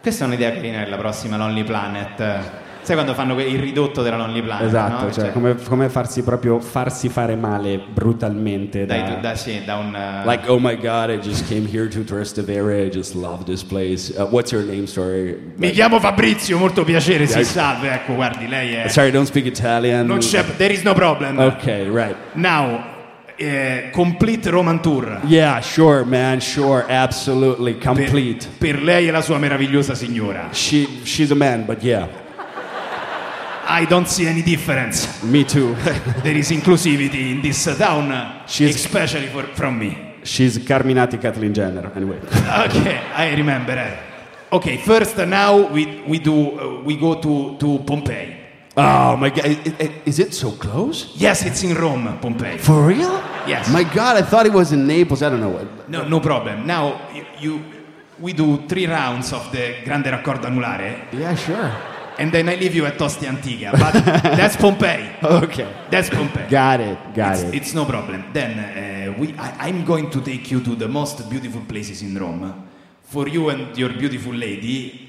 [0.07, 2.39] Questa è un'idea carina per la prossima Lonely Planet.
[2.81, 4.65] Sai quando fanno il ridotto della Lonely Planet?
[4.67, 5.11] Esatto, no?
[5.11, 9.75] cioè, come, come farsi proprio farsi fare male brutalmente Dai, da, tu- da, sì, da
[9.75, 9.93] un...
[9.93, 12.85] eh, Like, oh my god, I just came here to Trastevere.
[12.85, 14.13] I just love this place.
[14.17, 14.87] Uh, what's your name?
[14.87, 15.37] Sorry.
[15.57, 17.43] Mi chiamo Fabrizio, molto piacere, Yeah.
[17.43, 18.87] salve, ecco, guardi, lei è...
[18.87, 20.05] Sorry, don't speak Italian.
[20.05, 21.37] Non c'è, there is no problem.
[21.37, 22.15] Okay, right.
[22.35, 22.95] Now,
[23.37, 25.21] eh, complete Roman Tour.
[25.25, 28.47] Yeah, sure, man, sure, absolutely, complete.
[28.57, 30.49] Per lei e la sua meravigliosa signora.
[30.51, 32.07] She, she's a man, but yeah,
[33.69, 35.07] I don't see any difference.
[35.23, 35.75] me too.
[36.23, 39.97] There is inclusivity in this town, She's- especially for, from me.
[40.23, 41.91] she's Carminati Kathleen Jenner.
[41.95, 42.19] Anyway.
[42.65, 43.97] Okay, I remember her.
[44.51, 48.36] Okay, first now we we do uh, we go to to Pompeii.
[48.79, 51.11] Oh my god, i- i- is it so close?
[51.15, 52.57] Yes, it's in Rome, Pompeii.
[52.59, 53.19] For real?
[53.47, 53.69] Yes.
[53.69, 55.21] My god, I thought it was in Naples.
[55.23, 55.89] I don't know what.
[55.89, 56.67] No, no problem.
[56.67, 57.63] Now you, you
[58.19, 61.07] we do three rounds of the grande raccordo anulare.
[61.11, 61.71] Yeah, sure.
[62.19, 63.71] And then I leave you at Tosti Antigua.
[63.71, 63.93] But
[64.37, 65.09] that's Pompeii.
[65.23, 65.67] Okay.
[65.89, 66.47] That's Pompeii.
[66.49, 67.55] Got it, got it's, it.
[67.55, 68.25] it's no problem.
[68.33, 72.15] Then uh, we, I, I'm going to take you to the most beautiful places in
[72.17, 72.63] Rome.
[73.03, 75.06] For you and your beautiful lady,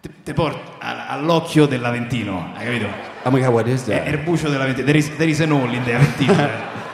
[0.00, 2.86] te, te porto a- all'occhio dell'Aventino, hai capito?
[3.24, 4.06] Oh my god, what is È that?
[4.06, 4.86] Erbucio dell'Aventino.
[4.86, 6.76] There is, there is an hole in the Aventino.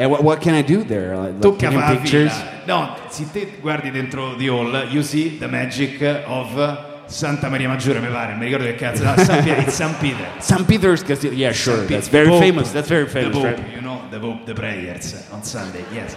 [0.00, 1.16] And what, what can I do there?
[1.16, 2.32] Like, Tocca taking pictures?
[2.66, 7.98] No, se te guardi dentro the hall, you see the magic of Santa Maria Maggiore,
[7.98, 10.24] mi pare, non mi ricordo che cazzo, no, San it's San Peter.
[10.38, 10.64] St.
[10.66, 11.36] Peter's Cathedral.
[11.36, 11.78] Yeah, sure.
[11.78, 12.70] San That's very Pope, famous.
[12.70, 13.74] That's very the famous, Pope, right?
[13.74, 16.14] You know, the Pope, the prayers on Sunday, yes.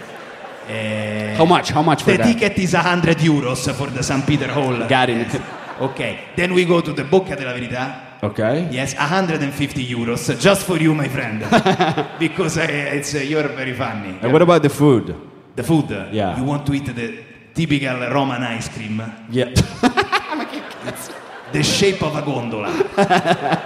[0.68, 1.70] Eh, How much?
[1.72, 2.26] How much for the that?
[2.38, 4.24] ticket is 100 euros for the St.
[4.24, 4.86] Peter Hall.
[4.86, 5.40] Got it.
[5.82, 8.18] Ok, then we go to the Bocca della Verità.
[8.20, 8.68] Okay.
[8.70, 11.42] Yes, 150 euros, just for you, my friend.
[12.20, 14.16] Because uh, it's, uh, you're very funny.
[14.22, 15.12] And what about the food?
[15.56, 15.90] The food?
[16.12, 16.38] Yeah.
[16.38, 19.02] You want to eat the typical Roman ice cream?
[19.28, 19.50] Yeah.
[21.52, 22.70] The shape of a gondola.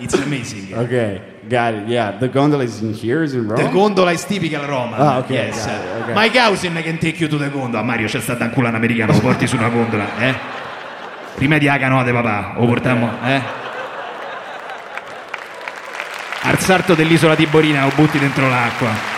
[0.00, 0.74] It's amazing.
[0.74, 1.86] okay, got it.
[1.88, 3.62] Yeah, the gondola is in here, is in Rome.
[3.62, 4.98] The gondola is typical Roman.
[5.00, 5.64] Ah, ok, Yes.
[5.64, 6.14] it, ok.
[6.14, 7.84] My cousin can take you to the gondola.
[7.84, 10.34] Mario, c'è stato un culo americano, lo porti su una gondola, eh?
[11.36, 13.40] Rimedia la canoa papà, lo portiamo, eh?
[16.42, 19.11] Al sarto dell'isola Tiborina lo butti dentro l'acqua.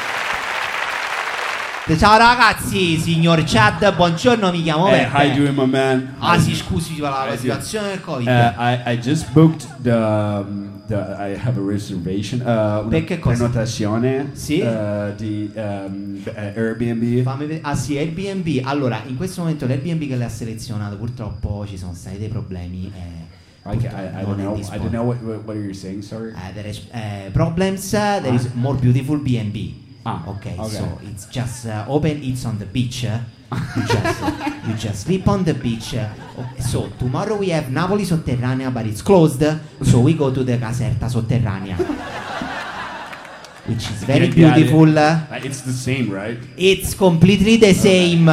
[1.86, 5.16] Ciao ragazzi, signor Chad, buongiorno, mi chiamo Hey, Peppe.
[5.16, 6.14] how you doing, my man?
[6.18, 8.26] Ah sì, scusi per la situazione del Covid.
[8.26, 14.30] Uh, I, I just booked the, um, the I have a reservation, uh, una prenotazione
[14.32, 14.60] Sì?
[14.60, 17.22] uh, di um, uh, Airbnb.
[17.22, 18.62] Fammi Ah sì, Airbnb.
[18.64, 22.90] Allora, in questo momento l'Airbnb che lei ha selezionato purtroppo ci sono stati dei problemi.
[22.94, 23.00] eh,
[23.62, 24.56] purtroppo I, I non don't know.
[24.56, 26.02] I don't know what, what, what are you saying.
[26.02, 26.32] Sorry.
[26.32, 27.92] Uh, there is uh, problems.
[27.92, 29.82] Uh, there is more beautiful B&B.
[30.06, 30.68] Ah, okay, okay.
[30.68, 32.22] So it's just uh, open.
[32.22, 33.04] It's on the beach.
[33.06, 33.18] uh,
[33.76, 34.32] You just uh,
[34.68, 35.94] you just sleep on the beach.
[35.94, 39.42] uh, okay, So tomorrow we have Napoli Sotterranea, but it's closed.
[39.82, 41.76] So we go to the Caserta Sotterranea,
[43.66, 44.54] which is very Yeah, it.
[44.54, 44.98] beautiful.
[44.98, 46.38] uh, It's the same, right?
[46.56, 48.28] It's completely the same.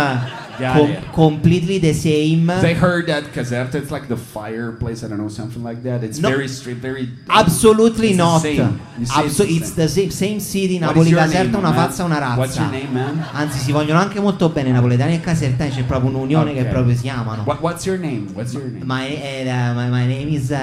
[0.62, 1.12] Got Com- it.
[1.14, 2.46] completely the same.
[2.62, 5.04] They heard that Caserta, it's like the fireplace.
[5.04, 6.04] I don't know, something like that.
[6.04, 6.30] It's No.
[6.30, 7.10] very straight, very.
[7.28, 8.42] Absolutely It's the not.
[8.42, 11.76] say Abso- it's the the same, same city, Napoli Caserta, name, una man?
[11.88, 12.38] pazza, una razza.
[12.38, 13.26] What's your name, man?
[13.34, 16.68] Anzi, si vogliono anche molto bene napoletani e Caserta, c'è proprio un'unione che Ok.
[16.68, 17.44] proprio si amano.
[17.46, 18.28] What, what's your name?
[18.34, 18.84] What's your name?
[18.86, 20.58] My, uh, my, my name is uh,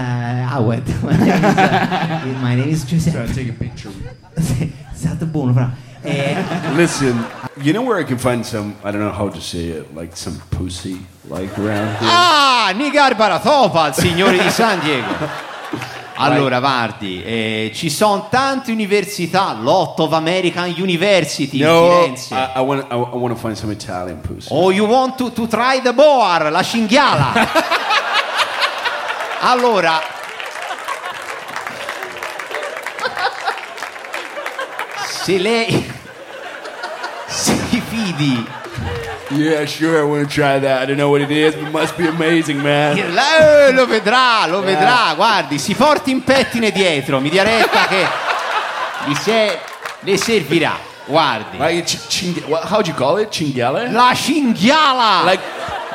[0.48, 0.86] Howard.
[1.02, 3.26] My name is, uh, my name is Giuseppe.
[3.26, 3.92] To take a picture.
[4.34, 5.68] È stato buono, però.
[6.02, 7.24] Eh, Listen,
[7.60, 10.16] you know where I can find some, I don't know how to say it, like
[10.16, 12.08] some pussy, like around here?
[12.10, 15.46] Ah, Nigar Baratopa, il signore di San Diego.
[16.20, 22.34] Allora, Vardi, eh, ci sono tante università, l'Otto of American University no, in Firenze.
[22.34, 24.48] I, I want I, I want to find some Italian pussy.
[24.50, 27.32] Oh, you want to, to try the boar, la cinghiala?
[29.42, 30.00] allora,
[35.28, 35.66] se lei
[37.28, 38.46] si fidi,
[39.30, 40.80] Yeah, sure, I want to try that.
[40.80, 42.96] I don't know what it is, but it must be amazing, man.
[42.96, 48.06] eh, lo vedrà, lo vedrà, guardi, si porti in pettine dietro, mi dia retta che
[49.04, 49.58] gli se-
[50.00, 51.58] le servirà, guardi.
[51.58, 53.28] Like, ch- ching- what, how'd you call it?
[53.28, 53.90] Cinghiale?
[53.90, 55.24] La cinghiala!
[55.24, 55.42] Like,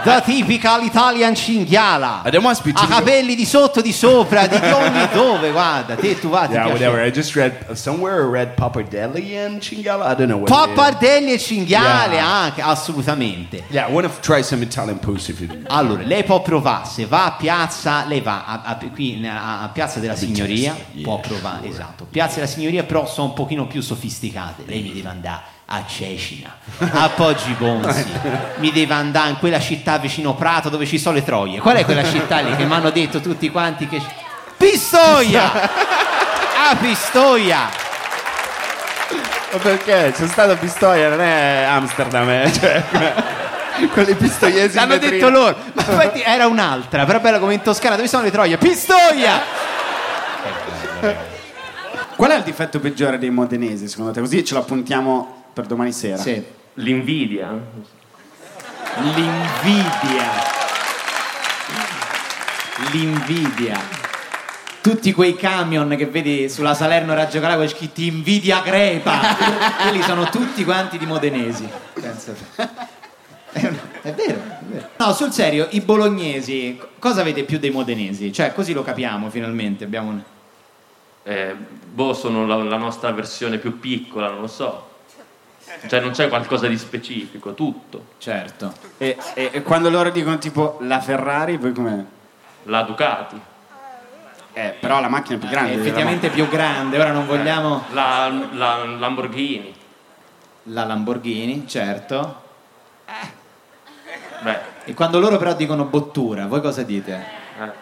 [0.04, 2.22] the typical Italian cinghiala!
[2.24, 6.54] Be Ha capelli di sotto, di sopra, di ogni dove, guarda, te tu va, ti
[6.54, 7.06] Yeah, whatever.
[7.06, 10.04] I just read uh, somewhere I read Pappardelle and Cinghiale.
[10.04, 10.50] I don't know what.
[10.50, 12.26] Pappardelli e cinghiale Yeah.
[12.26, 13.64] anche, assolutamente.
[13.70, 17.06] Yeah, I want to try some Italian pussy if you Allora, lei può provare, se
[17.06, 21.68] va a piazza, lei va a, a- qui a, a Piazza della Signoria, può provare,
[21.68, 22.06] esatto.
[22.10, 25.42] Piazza della Signoria però sono un pochino più sofisticate, lei mi deve andare
[25.76, 28.06] a Cecina, a Poggi Bonzi,
[28.58, 31.60] mi devo andare in quella città vicino Prato dove ci sono le troie.
[31.60, 34.00] Qual è quella città lì che mi hanno detto tutti quanti che...
[34.56, 35.52] Pistoia!
[35.52, 37.70] A Pistoia!
[39.52, 40.14] Ma perché?
[40.16, 42.54] C'è stato a Pistoia, non è Amsterdam, eh?
[42.54, 42.84] Cioè,
[43.92, 44.76] quelli pistoiesi.
[44.76, 48.32] L'hanno detto loro, ma infatti era un'altra, però bella come in Toscana, dove sono le
[48.32, 48.58] troie?
[48.60, 49.42] Pistoia!
[52.16, 54.20] Qual è il difetto peggiore dei modenesi, secondo te?
[54.20, 56.18] Così ce lo appuntiamo per domani sera.
[56.18, 56.44] Sì.
[56.76, 57.52] L'invidia.
[58.96, 60.32] L'invidia.
[62.92, 63.80] L'invidia.
[64.82, 69.20] Tutti quei camion che vedi sulla Salerno Raggio Calabria scritti invidia crepa.
[69.82, 71.70] Quelli sono tutti quanti di modenesi.
[71.94, 72.92] Pensate.
[73.54, 74.90] È vero, è vero.
[74.98, 78.34] No, sul serio, i bolognesi, cosa avete più dei modenesi?
[78.34, 79.84] Cioè, così lo capiamo finalmente.
[79.84, 80.22] Abbiamo un...
[81.24, 84.90] Eh, boh, sono la, la nostra versione più piccola, non lo so.
[85.88, 88.06] Cioè non c'è qualcosa di specifico, tutto.
[88.18, 88.74] Certo.
[88.98, 92.06] E, e- e quando loro dicono tipo la Ferrari, poi come?
[92.64, 93.40] La Ducati.
[94.54, 95.74] Eh, però la macchina è più grande.
[95.74, 97.86] È effettivamente più grande, ora non vogliamo...
[97.92, 99.74] La, la Lamborghini.
[100.68, 102.42] La Lamborghini, certo.
[104.42, 107.26] Beh, E quando loro però dicono bottura, voi cosa dite?
[107.60, 107.82] eh.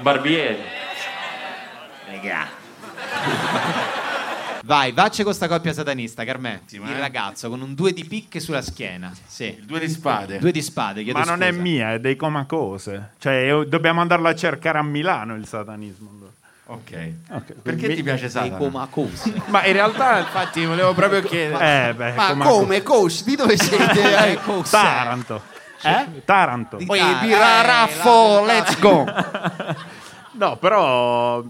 [0.00, 0.62] Barbieri.
[2.10, 2.46] Regà.
[4.68, 6.60] Vai, vacce con sta coppia satanista, Carmè.
[6.72, 9.10] Il ragazzo con un due di picche sulla schiena.
[9.26, 9.58] Sì.
[9.64, 10.38] Due di spade.
[10.38, 11.62] Due di spade, Ma non è scusa.
[11.62, 13.12] mia, è dei comacose.
[13.18, 16.10] Cioè, io- dobbiamo andarlo a cercare a Milano il satanismo.
[16.66, 16.90] Ok.
[16.90, 18.58] Perché quindi- ti piace Satana?
[18.58, 19.32] comacose.
[19.48, 20.18] Ma in realtà...
[20.18, 21.88] Infatti volevo proprio chiedere.
[21.88, 22.58] Eh, beh, Ma comacose.
[22.60, 22.82] come?
[22.82, 24.26] Coach, di dove siete?
[24.32, 24.68] Eh, cos'è?
[24.70, 25.42] Taranto.
[25.82, 26.06] Eh?
[26.26, 26.76] Taranto.
[26.76, 29.06] Di Poi Tar- birra eh, let's go.
[30.38, 31.42] No, però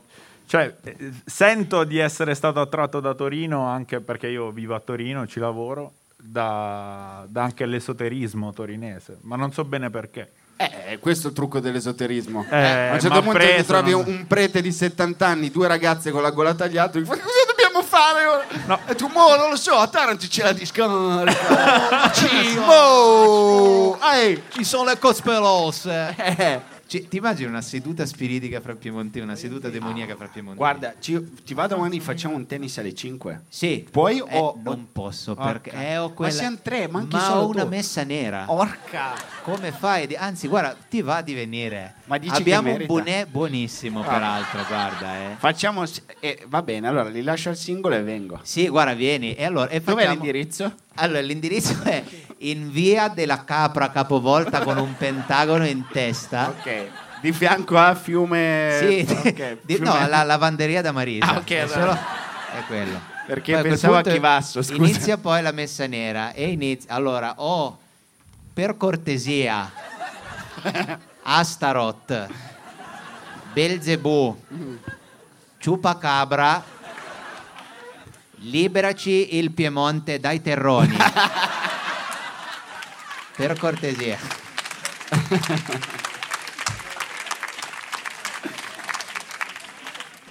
[0.48, 5.26] cioè, eh, sento di essere stato attratto da Torino anche perché io vivo a Torino,
[5.26, 10.32] ci lavoro, da, da anche l'esoterismo torinese, ma non so bene perché.
[10.56, 12.44] Eh, questo è il trucco dell'esoterismo.
[12.50, 15.68] Eh, a un certo punto preso, ti trovi non- un prete di 70 anni, due
[15.68, 18.44] ragazze con la gola tagliata, e fai, cosa dobbiamo fare ora?
[18.66, 18.80] No.
[18.88, 22.10] E tu, mo, non lo so, a Taranto c'è la discarica.
[22.10, 23.98] Ci, mo.
[24.48, 26.14] Ci sono le cospelose.
[26.16, 26.76] Eh.
[26.88, 30.56] Ci- ti immagini una seduta spiritica fra piemontini, una seduta demoniaca fra piemontini?
[30.56, 33.42] Guarda, ci- ti vado domani, facciamo un tennis alle 5.
[33.46, 33.86] Sì.
[33.90, 34.58] Puoi Eh, o...
[34.64, 36.32] non posso perché eh, ho quella...
[36.32, 37.68] Ma siamo tre, manchi ma solo ho una tu.
[37.68, 38.44] messa nera.
[38.48, 39.12] Orca.
[39.42, 40.14] Come fai?
[40.16, 41.94] Anzi, guarda, ti va di venire.
[42.08, 44.04] Ma dici Abbiamo un bonnet buonissimo, Ah.
[44.08, 45.34] peraltro, guarda, eh.
[45.38, 45.84] Facciamo...
[46.20, 48.40] eh, va bene, allora li lascio al singolo e vengo.
[48.42, 49.34] Sì, guarda, vieni.
[49.34, 50.72] E allora, e Dov'è facciamo- l'indirizzo?
[50.94, 52.02] Allora, l'indirizzo è
[52.38, 56.48] in via della Capra capovolta con un pentagono in testa.
[56.58, 56.86] Ok.
[57.20, 58.78] Di fianco a fiume...
[58.80, 61.26] Sì, ok, di- fiume- no, la lavanderia da Marisa.
[61.34, 61.80] Ah, ok, è, allora.
[61.80, 61.92] solo-
[62.58, 63.00] è quello.
[63.26, 64.76] Perché Poi a pensavo a punto Chivasso, scusa.
[64.82, 66.94] Inizia poi la messa nera e inizia.
[66.94, 67.76] Allora, oh,
[68.54, 69.70] per cortesia,
[71.30, 72.26] Astaroth,
[73.52, 74.44] Belzebù,
[75.58, 76.64] Ciupacabra,
[78.36, 80.96] liberaci il Piemonte dai terroni.
[83.36, 84.16] per cortesia.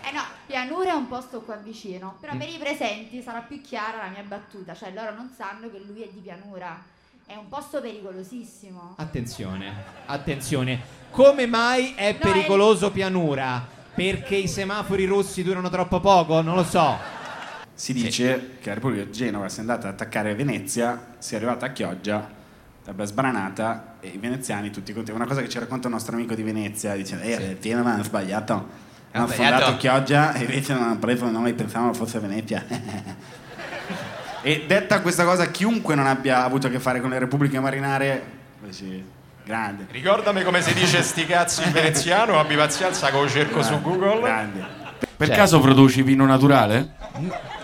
[0.01, 3.97] Eh no, pianura è un posto qua vicino, però per i presenti sarà più chiara
[3.97, 6.95] la mia battuta, cioè loro non sanno che lui è di pianura.
[7.29, 8.93] È un posto pericolosissimo.
[8.95, 9.73] Attenzione,
[10.05, 10.79] attenzione.
[11.11, 13.67] Come mai è No, pericoloso pianura?
[13.93, 16.39] Perché i semafori rossi durano troppo poco?
[16.39, 16.97] Non lo so.
[17.73, 21.35] Si dice che la Repubblica di Genova si è andata ad attaccare Venezia, si è
[21.35, 22.29] arrivata a Chioggia,
[22.85, 25.19] l'abbiamo sbranata e i veneziani tutti contenti.
[25.19, 27.73] Una cosa che ci racconta un nostro amico di Venezia, dice, eh, sì.
[27.73, 28.85] ma hanno sbagliato.
[29.11, 32.65] Hanno fondato Chioggia e invece non hanno preso noi pensavamo fosse Venezia.
[34.47, 38.23] e detta questa cosa, chiunque non abbia avuto a che fare con le repubbliche marinare,
[38.61, 39.03] dici,
[39.43, 39.87] grande.
[39.91, 44.21] Ricordami come si dice sti cazzi in veneziano, abbi pazienza che lo cerco su Google.
[44.21, 44.65] Grande.
[45.17, 45.35] Per Cioè.
[45.35, 46.91] caso produci vino naturale?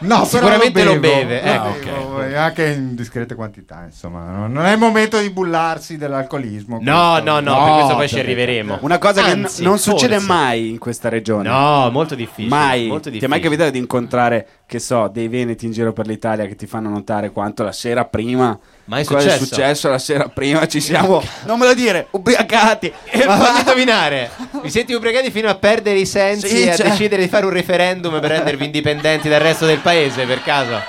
[0.03, 4.45] No, Sicuramente però lo beve, Lo ah, bevo, e anche in discrete quantità, insomma.
[4.47, 6.79] Non- è il momento di bullarsi dell'alcolismo.
[6.81, 7.29] No, questo.
[7.31, 8.77] no, no, per questo poi ci cioè, arriveremo.
[8.81, 10.27] Una cosa Anzi, che n- non succede forse.
[10.27, 11.49] mai in questa regione.
[11.49, 12.47] No, molto difficile.
[12.49, 12.87] Mai.
[12.87, 13.39] Molto Ti è mai difficile.
[13.41, 17.31] capitato di incontrare, che so, dei veneti in giro per l'Italia che ti fanno notare
[17.31, 18.57] quanto la sera prima.
[18.85, 19.43] Ma è cosa successo?
[19.43, 20.67] è successo la sera prima?
[20.67, 21.21] Ci siamo.
[21.45, 22.91] non me lo dire, ubriacati.
[23.05, 24.29] E fammi indovinare,
[24.61, 27.45] vi siete ubriacati fino a perdere i sensi Sì, e a cioè- decidere di fare
[27.45, 29.91] un referendum per rendervi indipendenti dal resto del paese,
[30.25, 30.81] per caso?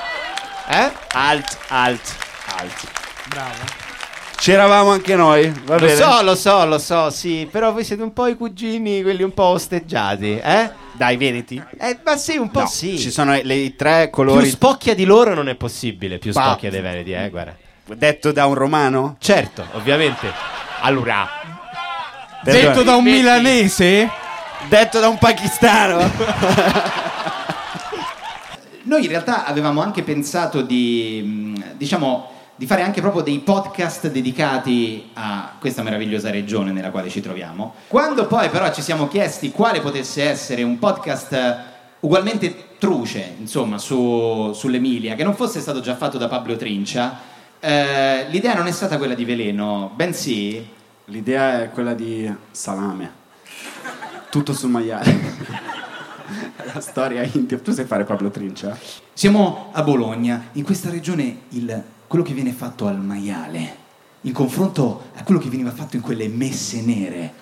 [0.68, 0.90] Eh?
[1.12, 2.16] Alt, alt,
[2.56, 2.88] alt.
[3.28, 3.82] Bravo.
[4.36, 5.52] C'eravamo anche noi.
[5.64, 5.94] Va Lo bene.
[5.94, 9.32] so, lo so, lo so, sì, però voi siete un po' i cugini, quelli un
[9.34, 10.70] po' osteggiati, eh?
[10.92, 11.62] Dai Veneti?
[11.78, 12.98] Eh, ma sì, un po' No, sì.
[12.98, 14.48] Ci sono le- i tre Più colori.
[14.48, 17.54] spocchia di loro non è possibile, più Pa- spocchia dei Veneti, eh, guarda.
[17.86, 19.16] Detto da un romano?
[19.18, 20.30] Certo, ovviamente.
[20.80, 21.28] Allora,
[22.42, 24.10] Detto da un milanese?
[24.68, 26.10] Detto da un pakistano?
[28.84, 35.10] Noi in realtà avevamo anche pensato di, diciamo, di fare anche proprio dei podcast dedicati
[35.14, 37.74] a questa meravigliosa regione nella quale ci troviamo.
[37.88, 41.56] Quando poi però ci siamo chiesti quale potesse essere un podcast eh,
[42.00, 47.18] ugualmente truce, insomma, su- sull'Emilia, che non fosse stato già fatto da Pablo Trincia,
[47.58, 50.72] eh, l'idea non è stata quella di Veleno, bensì...
[51.08, 53.12] L'idea è quella di salame.
[54.30, 55.72] Tutto sul maiale.
[56.72, 57.60] La storia intima.
[57.60, 58.76] Tu sai fare Pablo Trincia?
[59.12, 63.76] Siamo a Bologna, in questa regione il- quello che viene fatto al maiale,
[64.22, 67.32] in confronto a quello che veniva fatto in quelle messe nere,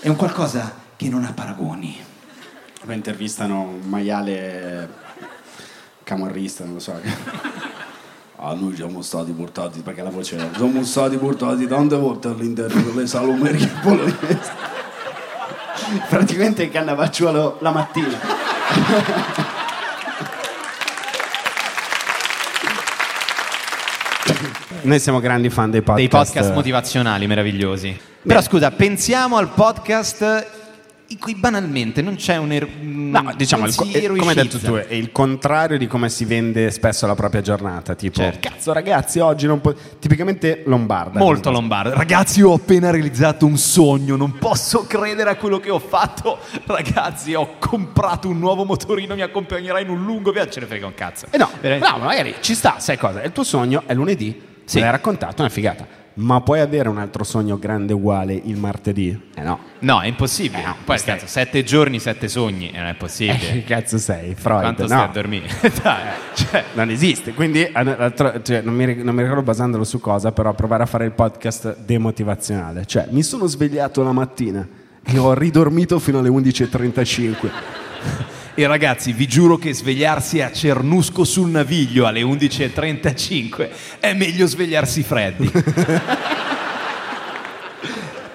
[0.00, 1.96] è un qualcosa che non ha paragoni.
[2.84, 4.88] Poi intervistano un maiale
[6.04, 7.00] camorrista, non lo so.
[8.44, 12.82] Ah, noi siamo stati portati, perché la voce è, siamo stati portati tante volte all'interno
[12.90, 14.50] delle salumerie bolognesi.
[16.08, 18.18] Praticamente il cannavacciuolo la mattina.
[24.82, 25.98] Noi siamo grandi fan dei podcast.
[25.98, 27.98] dei podcast motivazionali meravigliosi.
[28.22, 30.61] Però scusa, pensiamo al podcast
[31.12, 34.58] in cui banalmente non c'è un er- No, diciamo, il co- eh, come hai detto
[34.58, 37.94] tu, è il contrario di come si vende spesso la propria giornata.
[37.94, 38.48] Tipo, Certo.
[38.48, 39.74] cazzo, ragazzi, oggi non può.
[39.98, 41.18] Tipicamente lombarda.
[41.18, 41.94] Molto lombardo.
[41.94, 46.38] Ragazzi, ho appena realizzato un sogno, non posso credere a quello che ho fatto.
[46.64, 50.52] Ragazzi, ho comprato un nuovo motorino, mi accompagnerà in un lungo viaggio.
[50.52, 51.26] Ce ne frega un cazzo.
[51.30, 51.90] Eh no, Veramente.
[51.90, 53.22] no, ma magari ci sta, sai cosa?
[53.22, 54.80] Il tuo sogno è lunedì, sì.
[54.80, 55.86] l'hai raccontato, è una figata.
[56.14, 59.30] Ma puoi avere un altro sogno grande uguale il martedì?
[59.34, 59.58] Eh no.
[59.78, 60.62] No, è impossibile.
[60.84, 63.36] Poi cazzo, sette giorni, sette sogni, e non è possibile.
[63.36, 64.34] Eh, che cazzo sei?
[64.34, 64.60] Freud?
[64.60, 64.88] Quanto no.
[64.88, 65.48] stai a dormire?
[65.82, 66.02] Dai.
[66.34, 67.32] Cioè, non esiste.
[67.32, 71.06] Quindi, eh, cioè, non, mi, non mi ricordo basandolo su cosa, però provare a fare
[71.06, 72.84] il podcast demotivazionale.
[72.84, 74.66] Cioè, mi sono svegliato la mattina
[75.04, 77.50] e ho ridormito fino alle 11.35.
[78.54, 85.02] E ragazzi, vi giuro che svegliarsi a Cernusco sul Naviglio alle 11.35 è meglio svegliarsi
[85.02, 85.50] freddi.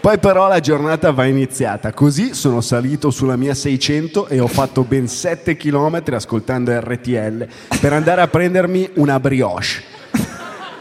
[0.01, 4.84] Poi però la giornata va iniziata, così sono salito sulla mia 600 e ho fatto
[4.84, 7.47] ben 7 km ascoltando RTL
[7.80, 9.84] per andare a prendermi una brioche.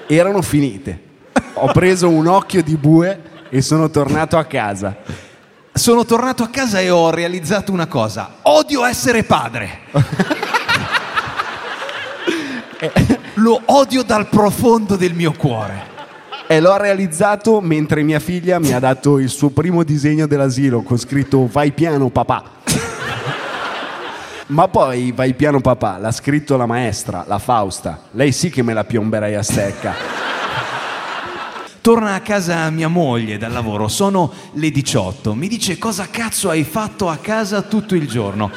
[0.07, 0.99] Erano finite.
[1.55, 3.21] Ho preso un occhio di bue
[3.51, 4.97] e sono tornato a casa.
[5.77, 8.37] Sono tornato a casa e ho realizzato una cosa.
[8.57, 9.81] Odio essere padre.
[13.35, 15.95] Lo odio dal profondo del mio cuore.
[16.47, 20.97] E l'ho realizzato mentre mia figlia mi ha dato il suo primo disegno dell'asilo con
[20.97, 22.45] scritto Vai piano papà.
[24.47, 28.05] Ma poi Vai piano papà l'ha scritto la maestra, la Fausta.
[28.13, 30.36] Lei sì che me la piomberei a stecca.
[31.87, 35.35] Torna a casa mia moglie dal lavoro, sono le 18.
[35.37, 38.51] Mi dice cosa cazzo hai fatto a casa tutto il giorno.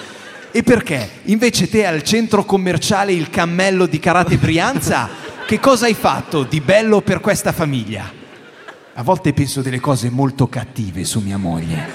[0.49, 1.07] E perché?
[1.25, 5.07] Invece te al centro commerciale Il Cammello di Karate Brianza,
[5.45, 8.11] che cosa hai fatto di bello per questa famiglia?
[8.95, 11.87] A volte penso delle cose molto cattive su mia moglie.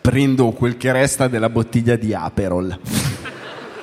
[0.00, 2.78] Prendo quel che resta della bottiglia di Aperol.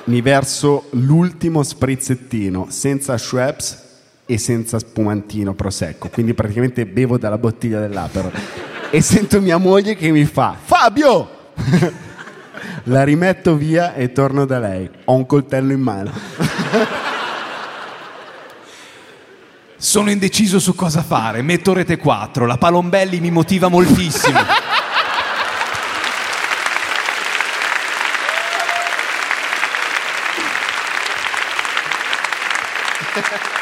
[0.04, 3.87] Mi verso l'ultimo sprizzettino senza Schweppes
[4.30, 6.10] e senza spumantino prosecco.
[6.10, 8.30] Quindi praticamente bevo dalla bottiglia dell'Aperol.
[8.90, 11.36] E sento mia moglie che mi fa: Fabio!
[12.84, 14.88] La rimetto via e torno da lei.
[15.04, 16.12] Ho un coltello in mano.
[19.76, 24.40] Sono indeciso su cosa fare, metto rete 4, la Palombelli mi motiva moltissimo.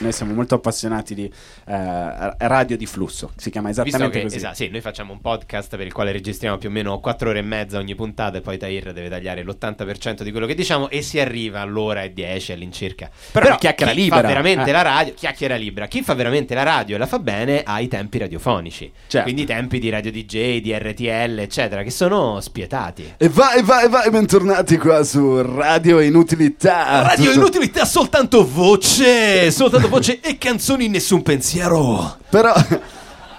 [0.00, 1.30] Noi siamo molto appassionati di
[1.66, 4.36] eh, radio di flusso, si chiama esattamente che così.
[4.36, 7.40] esatto, sì, noi facciamo un podcast per il quale registriamo più o meno 4 ore
[7.40, 11.02] e mezza ogni puntata e poi Tahir deve tagliare l'80% di quello che diciamo e
[11.02, 13.10] si arriva all'ora e 10 all'incirca.
[13.30, 14.20] Però chiacchiera chi libera.
[14.22, 14.72] fa veramente Eh.
[14.72, 15.86] la radio, chiacchiera libera.
[15.86, 18.90] Chi fa veramente la radio e la fa bene ha i tempi radiofonici.
[19.06, 19.22] Certo.
[19.24, 23.14] Quindi i tempi di Radio DJ, di RTL, eccetera, che sono spietati.
[23.18, 27.02] E vai, vai, vai, bentornati qua su Radio Inutilità.
[27.02, 32.16] Radio Inutilità, soltanto voce, soltanto voce e canzoni, nessun pensiero.
[32.30, 32.52] Però,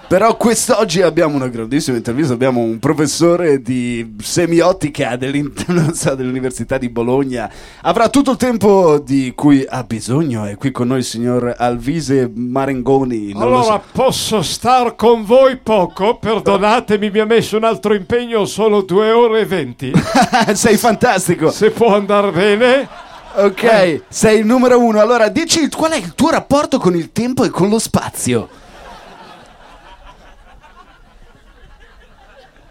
[0.06, 7.50] Però quest'oggi abbiamo una grandissima intervista, abbiamo un professore di semiotica dell'Università di Bologna.
[7.80, 10.44] Avrà tutto il tempo di cui ha bisogno.
[10.44, 13.32] È qui con noi il signor Alvise Marengoni.
[13.32, 13.82] non lo Allora, so.
[13.92, 16.18] posso star con voi poco?
[16.18, 19.92] Perdonatemi, mi ha messo un altro impegno, solo due ore e venti.
[20.52, 21.50] Sei fantastico.
[21.50, 22.88] Se può andare bene.
[23.34, 25.00] Ok, sei il numero uno.
[25.00, 28.48] Allora, dici qual è il tuo rapporto con il tempo e con lo spazio?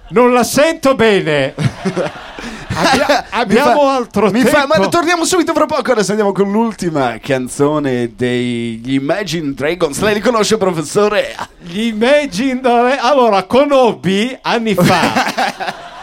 [0.09, 1.53] Non la sento bene.
[2.73, 4.57] Abbia- abbiamo fa- altro mi tempo.
[4.57, 5.91] fa- ma torniamo subito fra poco.
[5.91, 9.99] Adesso andiamo con l'ultima canzone degli Imagine Dragons.
[10.01, 11.35] Lei li conosce, professore?
[11.59, 15.69] Gli Imagine Dra- Allora, conobbi anni fa.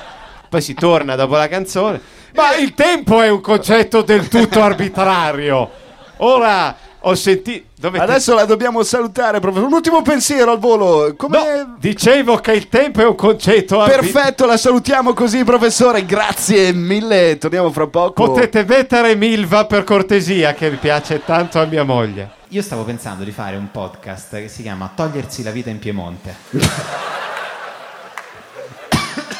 [0.48, 2.00] Poi si torna dopo la canzone.
[2.34, 5.70] Ma il tempo è un concetto del tutto arbitrario.
[6.18, 7.66] Ora ho sentito.
[7.80, 9.68] Adesso la dobbiamo salutare, professore.
[9.68, 11.14] Un ultimo pensiero al volo.
[11.16, 11.74] Come...
[11.78, 16.04] Dicevo che il tempo è un concetto arbit- Perfetto, la salutiamo così, professore.
[16.04, 17.38] Grazie mille.
[17.38, 18.24] Torniamo fra poco.
[18.24, 22.36] Potete mettere Milva per cortesia, che mi piace tanto a mia moglie.
[22.48, 26.34] Io stavo pensando di fare un podcast che si chiama Togliersi la vita in Piemonte.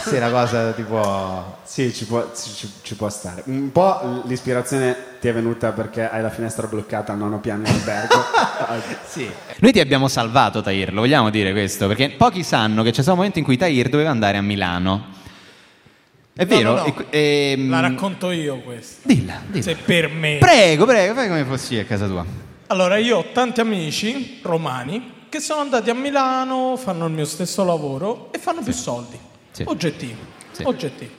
[0.09, 1.57] sì, una cosa tipo.
[1.65, 3.43] Sì, ci può, ci- ci può stare.
[3.47, 7.73] Un po' l'ispirazione ti è venuta perché hai la finestra bloccata al nono piano in
[7.73, 8.15] albergo.
[9.07, 9.31] sì.
[9.59, 11.87] Noi ti abbiamo salvato, Tahir, lo vogliamo dire questo?
[11.87, 15.17] Perché pochi sanno che c'è stato un momento in cui Tahir doveva andare a Milano.
[16.35, 16.75] È No, vero?
[16.75, 17.05] no, no.
[17.11, 19.01] E- ehm, La racconto io questa.
[19.07, 19.63] Dilla, dilla.
[19.63, 20.37] Se per me.
[20.39, 22.25] Prego, prego, fai come fossi a casa tua.
[22.69, 27.65] Allora, io ho tanti amici romani che sono andati a Milano, fanno il mio stesso
[27.65, 29.19] lavoro e fanno più soldi.
[29.51, 29.65] Sì.
[29.67, 30.17] Oggettivo.
[30.53, 30.63] Sì.
[30.65, 31.13] Oggettivo.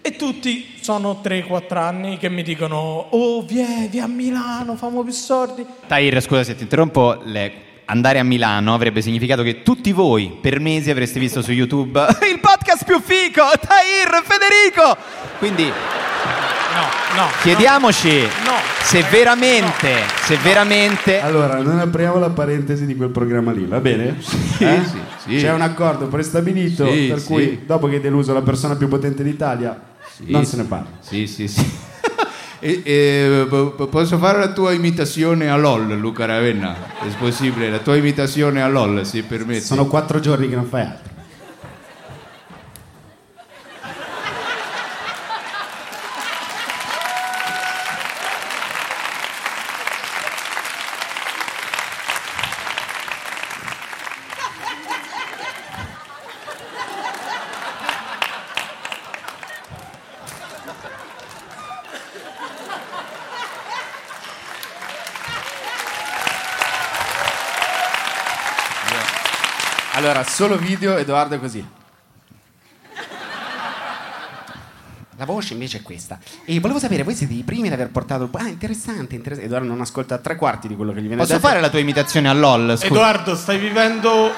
[0.00, 2.76] E tutti sono 3-4 anni che mi dicono:
[3.10, 5.66] Oh, vieni a Milano, famo più soldi.
[5.86, 10.60] Tahir, scusa se ti interrompo, le- andare a Milano avrebbe significato che tutti voi per
[10.60, 12.00] mesi avreste visto su YouTube
[12.30, 14.96] il podcast più fico, Tahir, Federico.
[15.38, 15.70] Quindi
[16.78, 17.28] No, no.
[17.42, 18.52] chiediamoci No.
[18.82, 24.16] se veramente, se veramente Allora, noi apriamo la parentesi di quel programma lì, va bene?
[24.18, 24.22] Eh?
[24.22, 25.36] sì, sì.
[25.36, 27.26] C'è un accordo prestabilito Sì, per sì.
[27.26, 29.78] cui dopo che hai deluso la persona più potente d'Italia,
[30.26, 30.86] non se ne parla.
[31.00, 31.66] Sì, sì, sì.
[32.60, 36.74] E- e, po- po- posso fare la tua imitazione a LOL, Luca Ravenna?
[37.00, 37.70] È possibile?
[37.70, 39.64] La tua imitazione a LOL, se permetti?
[39.64, 41.07] Sono quattro giorni che non fai altro.
[70.18, 71.64] Allora, solo video, Edoardo è così.
[75.16, 76.18] La voce invece è questa.
[76.44, 78.30] E volevo sapere, voi siete i primi ad aver portato il...
[78.32, 79.46] Ah, interessante, interessante.
[79.46, 81.46] Edoardo non ascolta tre quarti di quello che gli viene Posso detto.
[81.46, 82.72] fare la tua imitazione a LOL?
[82.76, 82.86] Scusa.
[82.86, 84.32] Edoardo, stai vivendo.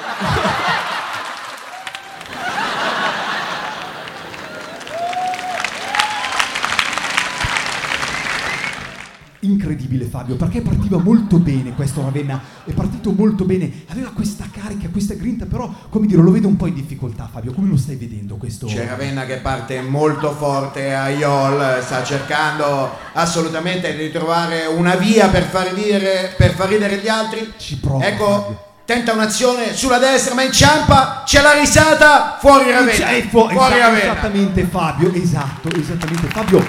[10.10, 15.14] Fabio, perché partiva molto bene questo Ravenna, è partito molto bene, aveva questa carica, questa
[15.14, 18.36] grinta, però come dire lo vedo un po' in difficoltà Fabio, come lo stai vedendo
[18.36, 18.66] questo?
[18.66, 25.28] C'è Ravenna che parte molto forte a Iol, sta cercando assolutamente di trovare una via
[25.28, 27.52] per far ridere, per far ridere gli altri.
[28.00, 33.06] ecco, tenta un'azione sulla destra ma inciampa, c'è la risata, fuori Ravenna.
[33.28, 34.12] Fu- fuori esatto, Ravenna.
[34.12, 36.66] esattamente Fabio, esatto, esattamente Fabio,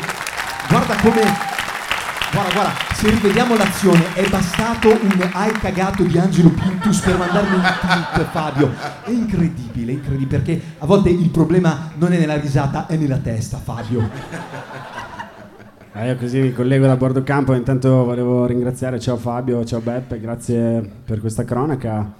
[0.69, 1.59] guarda come...
[2.33, 7.55] Guarda, guarda, se rivediamo l'azione è bastato un hai cagato di Angelo Pintus per mandarmi
[7.55, 8.71] un tweet Fabio.
[9.03, 13.57] È incredibile, incredibile, perché a volte il problema non è nella risata, è nella testa
[13.57, 14.09] Fabio.
[15.91, 17.53] Ah, io così mi collego da bordo campo.
[17.53, 22.13] Intanto volevo ringraziare, ciao Fabio, ciao Beppe, grazie per questa cronaca.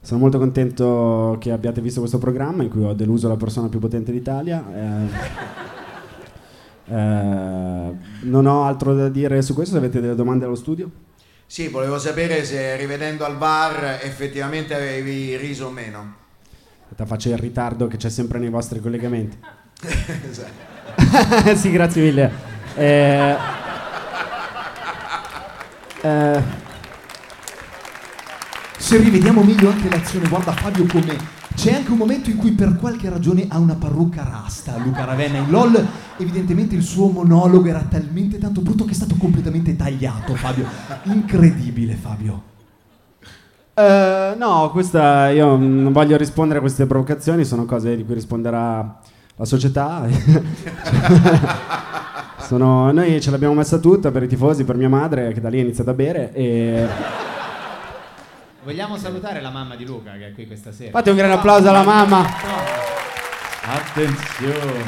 [0.00, 3.80] Sono molto contento che abbiate visto questo programma in cui ho deluso la persona più
[3.80, 4.64] potente d'Italia.
[4.72, 5.75] Eh,
[6.88, 10.90] eh, non ho altro da dire su questo, se avete delle domande allo studio.
[11.46, 16.14] Sì, volevo sapere se rivedendo al bar effettivamente avevi riso o meno.
[16.82, 19.38] Aspetta, faccio il ritardo che c'è sempre nei vostri collegamenti.
[21.56, 22.32] Sì, grazie mille.
[22.74, 23.36] Eh,
[26.00, 26.42] eh,
[28.78, 32.76] Se rivediamo meglio anche l'azione, guarda Fabio come c'è anche un momento in cui per
[32.76, 35.84] qualche ragione ha una parrucca rasta Luca Ravenna in LOL,
[36.18, 40.66] evidentemente il suo monologo era talmente tanto brutto che è stato completamente tagliato Fabio,
[41.04, 42.42] incredibile Fabio.
[43.72, 49.00] Eh, no, questa io non voglio rispondere a queste provocazioni, sono cose di cui risponderà
[49.36, 50.06] la società.
[52.38, 55.58] Sono- noi ce l'abbiamo messa tutta per i tifosi, per mia madre che da lì
[55.58, 56.86] ha iniziato a bere e
[58.66, 60.90] Vogliamo salutare la mamma di Luca che è qui questa sera.
[60.90, 62.26] fate un grande applauso alla mamma.
[63.62, 64.80] Attenzione.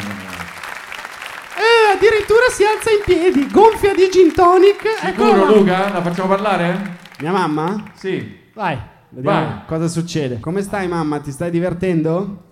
[1.55, 4.81] Eh, addirittura si alza in piedi, gonfia di gin tonic.
[4.99, 5.51] Sicuro, Eccola.
[5.55, 5.93] Luca?
[5.93, 6.97] La facciamo parlare?
[7.21, 7.93] Mia mamma?
[7.95, 8.51] Sì.
[8.53, 8.77] Vai.
[9.11, 9.65] Vediamo Vai.
[9.69, 10.41] cosa succede.
[10.41, 11.21] Come stai mamma?
[11.21, 12.47] Ti stai divertendo?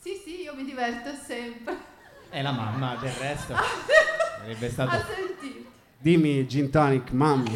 [0.00, 1.76] Sì, sì, io mi diverto sempre.
[2.30, 3.54] È la mamma, del resto.
[4.40, 4.96] Sarebbe stato.
[4.96, 5.64] A sentire.
[5.98, 7.50] Dimmi gin tonic, mamma.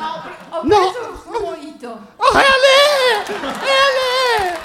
[0.00, 0.76] No, ho No.
[0.92, 2.00] preso un mojito.
[2.16, 3.24] Oh, è a lei!
[3.26, 4.58] È a lei!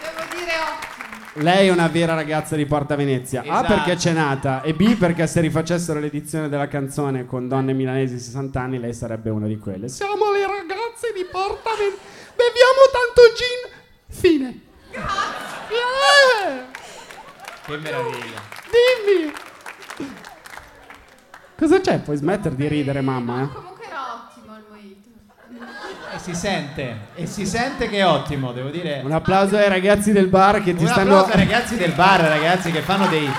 [0.00, 1.42] Devo dire ottimo.
[1.44, 3.40] Lei è una vera ragazza di Porta Venezia.
[3.40, 3.66] A Esatto.
[3.74, 8.60] perché c'è nata e B perché se rifacessero l'edizione della canzone con donne milanesi 60
[8.60, 9.88] anni lei sarebbe una di quelle.
[9.88, 11.96] Siamo le ragazze di Porta Ven-
[12.34, 13.70] Beviamo tanto gin.
[14.08, 14.60] Fine.
[14.90, 16.66] Grazie.
[17.64, 18.40] Che meraviglia.
[18.70, 19.32] Dimmi.
[21.62, 21.98] Cosa c'è?
[22.00, 23.42] Puoi smettere di ridere, mamma?
[23.42, 23.48] Eh?
[23.54, 25.10] Comunque era ottimo il mojito.
[26.12, 29.00] E si sente, e si sente che è ottimo, devo dire.
[29.04, 31.18] Un applauso ai ragazzi del bar che ti Un stanno.
[31.20, 33.30] applauso ai ragazzi del bar, ragazzi che fanno dei,